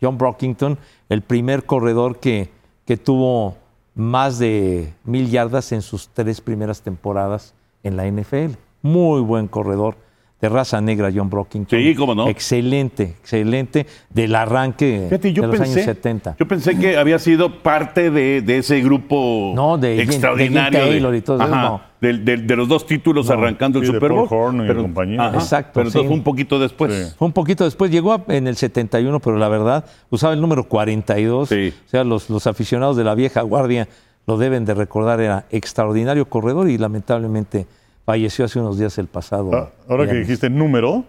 [0.03, 0.77] John Brockington,
[1.09, 2.51] el primer corredor que,
[2.85, 3.57] que tuvo
[3.95, 8.57] más de mil yardas en sus tres primeras temporadas en la NFL.
[8.83, 9.97] Muy buen corredor.
[10.41, 11.79] De raza negra, John Brockington.
[11.79, 12.29] Sí, cómo no.
[12.29, 13.87] Excelente, excelente.
[14.11, 16.37] Del arranque Fíjate, yo de los pensé, años 70.
[16.39, 20.79] Yo pensé que había sido parte de, de ese grupo No, de de extraordinario.
[20.81, 21.81] Taylor y todo eso, Ajá, no.
[22.03, 24.29] del- del- de, los dos títulos arrancando el sí, de Super Bowl.
[24.31, 25.31] Horn y compañía.
[25.33, 26.07] Exacto, Pero entonces sí.
[26.07, 26.93] fue un poquito después.
[26.93, 27.15] Sí.
[27.19, 30.65] Fue un poquito después, llegó a- en el 71, pero la verdad usaba el número
[30.69, 31.49] 42.
[31.49, 31.73] Sí.
[31.87, 33.89] O sea, los, los aficionados de la vieja guardia
[34.27, 37.67] lo deben de recordar, era extraordinario corredor y lamentablemente
[38.07, 39.51] falleció hace unos días el pasado.
[39.55, 41.05] Ah, Ahora que dijiste número,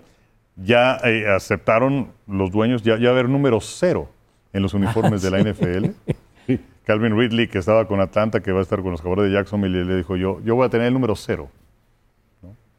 [0.57, 4.09] ya eh, aceptaron los dueños, ya, ya va a haber número cero
[4.51, 5.85] en los uniformes de la NFL.
[6.85, 9.83] Calvin Ridley, que estaba con Atlanta, que va a estar con los Jaguares de Jacksonville,
[9.85, 11.49] le dijo yo, yo voy a tener el número cero.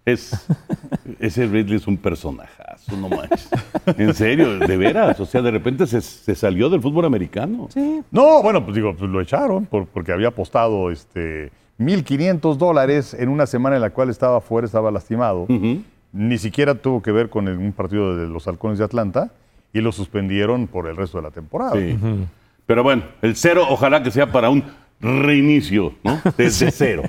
[0.05, 0.47] Es,
[1.21, 3.51] ese Ridley es un personajazo, no manches.
[3.99, 5.21] En serio, de veras.
[5.21, 7.69] O sea, de repente se, se salió del fútbol americano.
[7.73, 13.15] Sí, No, bueno, pues digo, pues lo echaron por- porque había apostado este, 1.500 dólares
[13.15, 15.47] en una semana en la cual estaba fuera, estaba lastimado.
[16.13, 19.31] Ni siquiera tuvo que ver con el- un partido de los halcones de Atlanta
[19.73, 21.73] y lo suspendieron por el resto de la temporada.
[21.75, 21.99] Sí.
[22.67, 24.65] Pero bueno, el cero ojalá que sea para un
[25.01, 26.21] reinicio, ¿no?
[26.37, 27.03] Desde cero.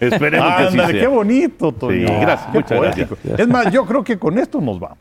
[0.00, 1.00] Esperemos que Ándale, sea.
[1.02, 2.08] qué bonito, Toño.
[2.08, 3.16] Sí, gracias, muchas poético.
[3.22, 3.40] gracias.
[3.40, 4.98] Es más, yo creo que con esto nos vamos.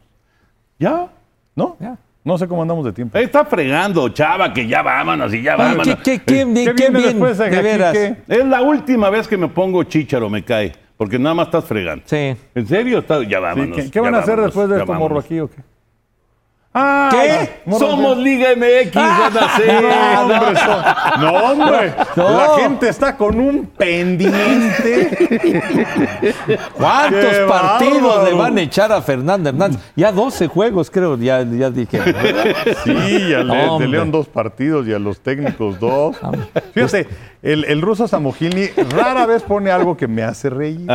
[0.80, 1.08] ¿Ya?
[1.56, 1.78] ¿No?
[1.80, 1.98] Ya.
[2.24, 3.18] No sé cómo andamos de tiempo.
[3.18, 5.96] Está fregando, chava, que ya vámonos y ya vámonos.
[6.04, 7.96] ¿qué, qué, qué, ¿Qué qué viene bien, después de veras.
[7.96, 10.72] Es la última vez que me pongo chícharo, me cae.
[10.96, 12.04] Porque nada más estás fregando.
[12.06, 12.36] Sí.
[12.56, 13.00] ¿En serio?
[13.00, 13.92] Está- ya Sí, vámonos.
[13.92, 15.62] ¿Qué, van a hacer vámonos, después de esto, morro, aquí o qué?
[16.76, 17.62] Ah, ¿Qué?
[17.78, 18.18] Somos.
[18.18, 19.84] Liga MX, van a hacer.
[19.84, 21.94] No, hombre, so- no, hombre.
[22.16, 22.30] No.
[22.38, 25.62] La gente está con un pendiente.
[26.76, 28.26] ¿Cuántos ¡Qué partidos bárbaro!
[28.26, 29.80] le van a echar a Fernando Hernández?
[29.96, 32.00] Ya 12 juegos, creo, ya, ya dije.
[32.84, 33.88] Sí, y al de- de Hombre.
[33.88, 36.18] León dos partidos y a los técnicos dos.
[36.74, 37.08] Fíjate,
[37.42, 40.88] el, el ruso Samogilny rara vez pone algo que me hace reír.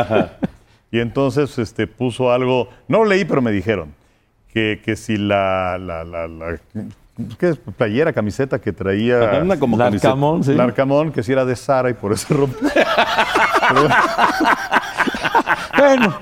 [0.90, 3.94] Y entonces este, puso algo, no lo leí, pero me dijeron,
[4.58, 6.58] que, que si la, la, la, la-
[7.38, 7.58] ¿qué es?
[7.76, 10.08] playera, camiseta que traía Una como camiseta.
[10.08, 10.52] Larcamón, sí.
[10.54, 12.68] Larcamón, que si era de Sara y por eso rompió.
[15.76, 16.14] Bueno,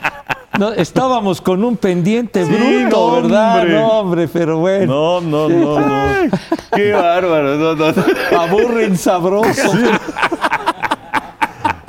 [0.58, 3.58] no, estábamos con un pendiente Sí, bruto, no, ¿verdad?
[3.60, 3.74] hombre.
[3.74, 5.20] No, hombre, pero bueno.
[5.20, 6.30] No, no, no, no.
[6.74, 7.56] Qué bárbaro.
[7.56, 8.38] No, no, no.
[8.40, 9.72] Aburren sabroso.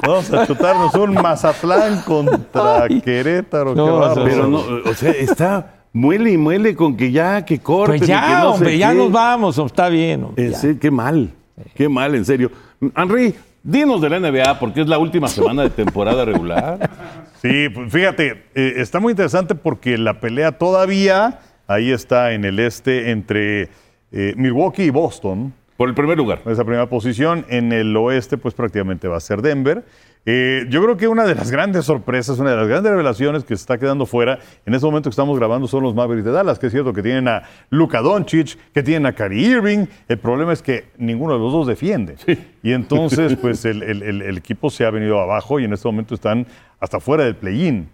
[0.02, 3.02] Vamos a chutarnos un Mazatlán contra Ay.
[3.02, 3.74] Querétaro.
[3.76, 4.24] qué bárbaro.
[4.24, 7.98] Pero no, o sea, está muele y muele con que ya, que corte.
[7.98, 10.24] Pues ya, hombre, ya nos vamos, está bien.
[10.24, 10.58] hombre, ya.
[10.58, 11.32] serio, qué mal,
[11.76, 12.52] qué mal, en serio.
[12.95, 16.89] Henry, dinos de la NBA, porque es la última semana de temporada regular.
[17.39, 22.60] Sí, pues fíjate, eh, está muy interesante porque la pelea todavía Ahí está en el
[22.60, 23.70] este entre
[24.14, 25.54] eh, Milwaukee y Boston.
[25.76, 26.39] Por el primer lugar.
[26.45, 27.45] Esa primera posición.
[27.50, 29.84] En el oeste, pues prácticamente va a ser Denver.
[30.30, 33.55] Eh, yo creo que una de las grandes sorpresas, una de las grandes revelaciones que
[33.55, 36.59] se está quedando fuera en este momento que estamos grabando son los Mavericks de Dallas,
[36.59, 39.86] que es cierto que tienen a Luka Doncic, que tienen a Kyrie Irving.
[40.09, 42.15] El problema es que ninguno de los dos defiende.
[42.61, 45.88] Y entonces, pues el, el- el- el equipo se ha venido abajo y en este
[45.88, 46.45] momento están
[46.82, 47.88] hasta fuera del play-in.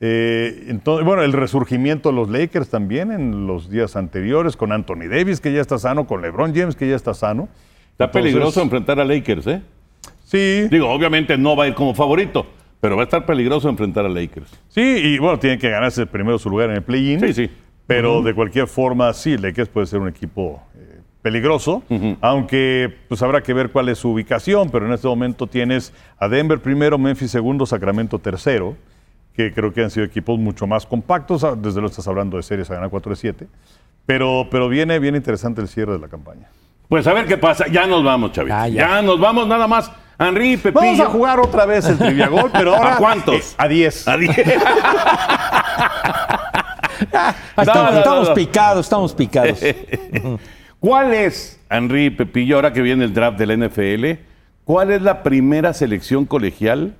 [0.00, 5.06] Eh, entonces, bueno, el resurgimiento de los Lakers también en los días anteriores, con Anthony
[5.08, 7.48] Davis, que ya está sano, con LeBron James, que ya está sano.
[7.92, 9.62] Está Entonces, peligroso enfrentar a Lakers, ¿eh?
[10.26, 12.44] Sí, Digo, obviamente no va a ir como favorito,
[12.80, 14.50] pero va a estar peligroso enfrentar a Lakers.
[14.68, 17.20] sí, y bueno, tienen que ganarse primero su lugar en el play-in.
[17.20, 17.50] Sí, sí.
[17.86, 21.84] Pero de cualquier forma, sí, Lakers puede ser un equipo eh, peligroso,
[22.20, 26.28] aunque pues habrá que ver cuál es su ubicación, pero en este momento tienes a
[26.28, 28.76] Denver primero, Memphis segundo, Sacramento tercero,
[29.32, 32.42] que creo que han sido equipos mucho más compactos, ah, desde luego estás hablando de
[32.42, 33.46] series a ganar 4 de 7,
[34.04, 36.48] pero, pero viene bien interesante el cierre de la campaña.
[36.88, 37.66] Pues a ver qué pasa.
[37.68, 38.54] Ya nos vamos, Chavito.
[38.54, 38.88] Ah, ya.
[38.88, 39.02] ya.
[39.02, 39.92] nos vamos nada más.
[40.18, 40.80] Henry, Pepillo.
[40.84, 42.94] Vamos a jugar otra vez el Trivia Gol, pero ahora...
[42.94, 43.52] ¿A cuántos?
[43.52, 44.08] eh, a 10.
[44.08, 44.36] Adiós.
[47.12, 48.34] Ah, No, estamos, no, estamos no.
[48.34, 49.60] picados, estamos picados.
[50.80, 54.22] ¿Cuál es, Henry Pepillo, ahora que viene el draft del NFL,
[54.64, 56.94] cuál es la primera selección colegial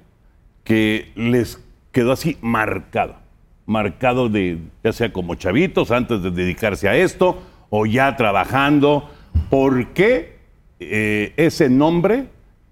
[0.65, 1.61] que les
[1.93, 3.17] quedó así marcado?
[3.65, 9.11] Marcado de, ya sea como chavitos antes de dedicarse a esto o ya trabajando.
[9.51, 10.39] ¿Por qué
[10.79, 12.27] eh, ese nombre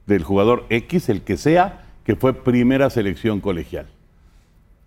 [0.06, 3.86] del jugador X, el que sea, que fue primera selección colegial?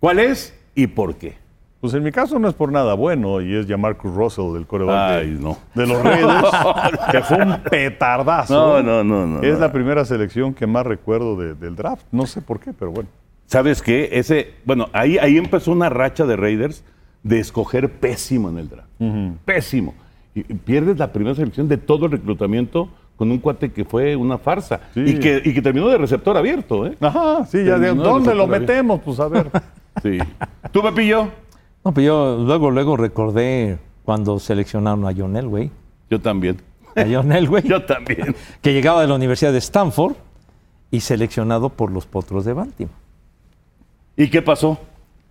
[0.00, 1.36] ¿Cuál es y por qué?
[1.80, 5.22] Pues en mi caso no es por nada bueno y es Jamarcus Russell del coreback
[5.22, 5.58] de, no.
[5.74, 6.48] de los Raiders,
[7.12, 8.54] que fue un petardazo.
[8.54, 9.60] No, no, no, no, Es no.
[9.60, 12.04] la primera selección que más recuerdo de- del draft.
[12.10, 13.08] No sé por qué, pero bueno.
[13.46, 14.08] ¿Sabes qué?
[14.12, 16.82] Ese, bueno, ahí, ahí empezó una racha de Raiders
[17.22, 18.88] de escoger pésimo en el draft.
[19.44, 19.94] Pésimo.
[20.34, 22.88] Y, y pierdes la primera selección de todo el reclutamiento
[23.18, 24.80] con un cuate que fue una farsa.
[24.94, 25.00] Sí.
[25.04, 26.96] Y, que, y que terminó de receptor abierto, ¿eh?
[27.00, 28.60] Ajá, sí, ya de, ¿dónde lo abierto.
[28.60, 29.00] metemos?
[29.04, 29.50] Pues a ver.
[30.02, 30.16] Sí.
[30.70, 31.28] ¿Tú, Pepillo?
[31.84, 35.72] No, pues yo luego, luego recordé cuando seleccionaron a John Elway.
[36.08, 36.58] Yo también.
[36.94, 38.36] A John Elway, Yo también.
[38.62, 40.14] que llegaba de la Universidad de Stanford
[40.92, 42.94] y seleccionado por los Potros de Baltimore.
[44.16, 44.78] ¿Y qué pasó?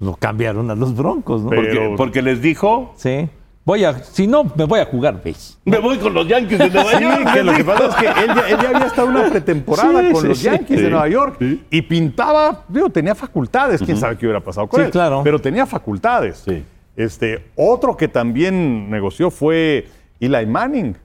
[0.01, 1.49] Lo cambiaron a los Broncos, ¿no?
[1.49, 3.29] Pero- Porque, porque les dijo, Sí.
[3.67, 5.55] Voy a, si no, me voy a jugar base.
[5.65, 7.33] me voy con los Yankees de Nueva Sí, York.
[7.33, 10.11] que lo que pasa es que él ya, él ya había estado una pretemporada Sí,
[10.13, 10.43] con sí, los sí.
[10.45, 11.63] Yankees de Sí, Nueva York sí.
[11.69, 13.81] y pintaba, digo, tenía facultades.
[13.83, 14.91] Quién sabe qué hubiera pasado con Sí, él.
[14.91, 15.19] claro.
[15.21, 16.43] Pero tenía facultades.
[16.47, 16.63] Sí.
[16.95, 19.85] Este, otro que también negoció fue
[20.21, 20.95] Eli Manning,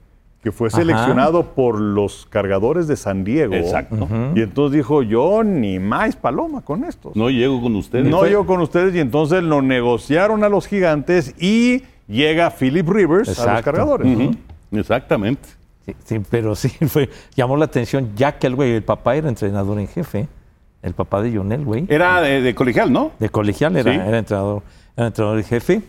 [0.41, 0.77] que fue Ajá.
[0.77, 3.55] seleccionado por los cargadores de San Diego.
[3.55, 4.07] Exacto.
[4.35, 7.13] Y entonces dijo, yo ni más paloma con estos.
[7.17, 8.05] No llego con ustedes.
[8.07, 11.83] No llego con ustedes y entonces lo negociaron a los gigantes y
[12.13, 14.07] llega Philip Rivers a los cargadores.
[14.07, 14.31] Ujú.
[14.71, 15.49] Exactamente.
[15.85, 19.87] Sí, sí, pero sí, fue, llamó la atención Jack Elway, el papá era entrenador en
[19.89, 20.27] jefe,
[20.81, 23.11] el papá de John Elway, Era de, de colegial, ¿no?
[23.19, 23.99] de colegial era, Sí.
[23.99, 24.63] era entrenador,
[24.95, 25.81] era entrenador en jefe.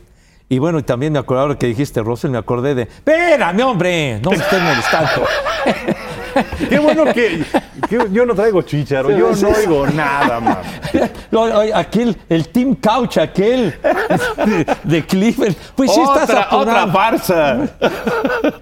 [0.48, 4.20] Y bueno, y también me acordé, ahora que dijiste Russell, me acordé de, espérame, hombre,
[4.22, 5.26] no me estés molestando.
[6.68, 7.42] Qué bueno que,
[7.88, 10.58] que yo no traigo chícharo, yo no oigo nada, man.
[11.30, 13.74] No, aquel, el Team Couch, aquel
[14.46, 17.68] de, de Cleveland, pues sí estás otra, farsa.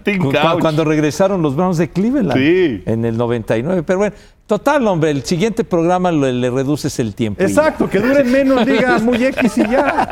[0.02, 0.60] Team Couch.
[0.60, 2.82] Cuando regresaron los Browns de Cleveland Sí.
[2.86, 3.82] en el 99.
[3.82, 4.14] Pero bueno,
[4.46, 7.42] total, hombre, el siguiente programa le, le reduces el tiempo.
[7.42, 10.08] Exacto, que duren menos, diga muy X y ya.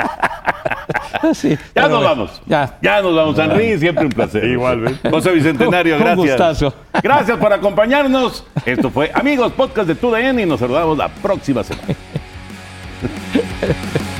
[1.35, 2.43] Sí, Ya nos bueno, vamos.
[2.47, 2.79] Ya.
[2.83, 3.79] Ya nos vamos, Henry.
[3.79, 4.45] Siempre un placer.
[4.45, 5.11] Igualmente.
[5.11, 6.27] José Bicentenario, Un gracias.
[6.27, 6.75] gustazo.
[7.03, 8.45] Gracias por acompañarnos.
[8.65, 11.89] Esto fue Amigos Podcast de TUDN y nos saludamos la próxima semana.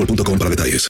[0.00, 0.88] boostmobile.com para detalles.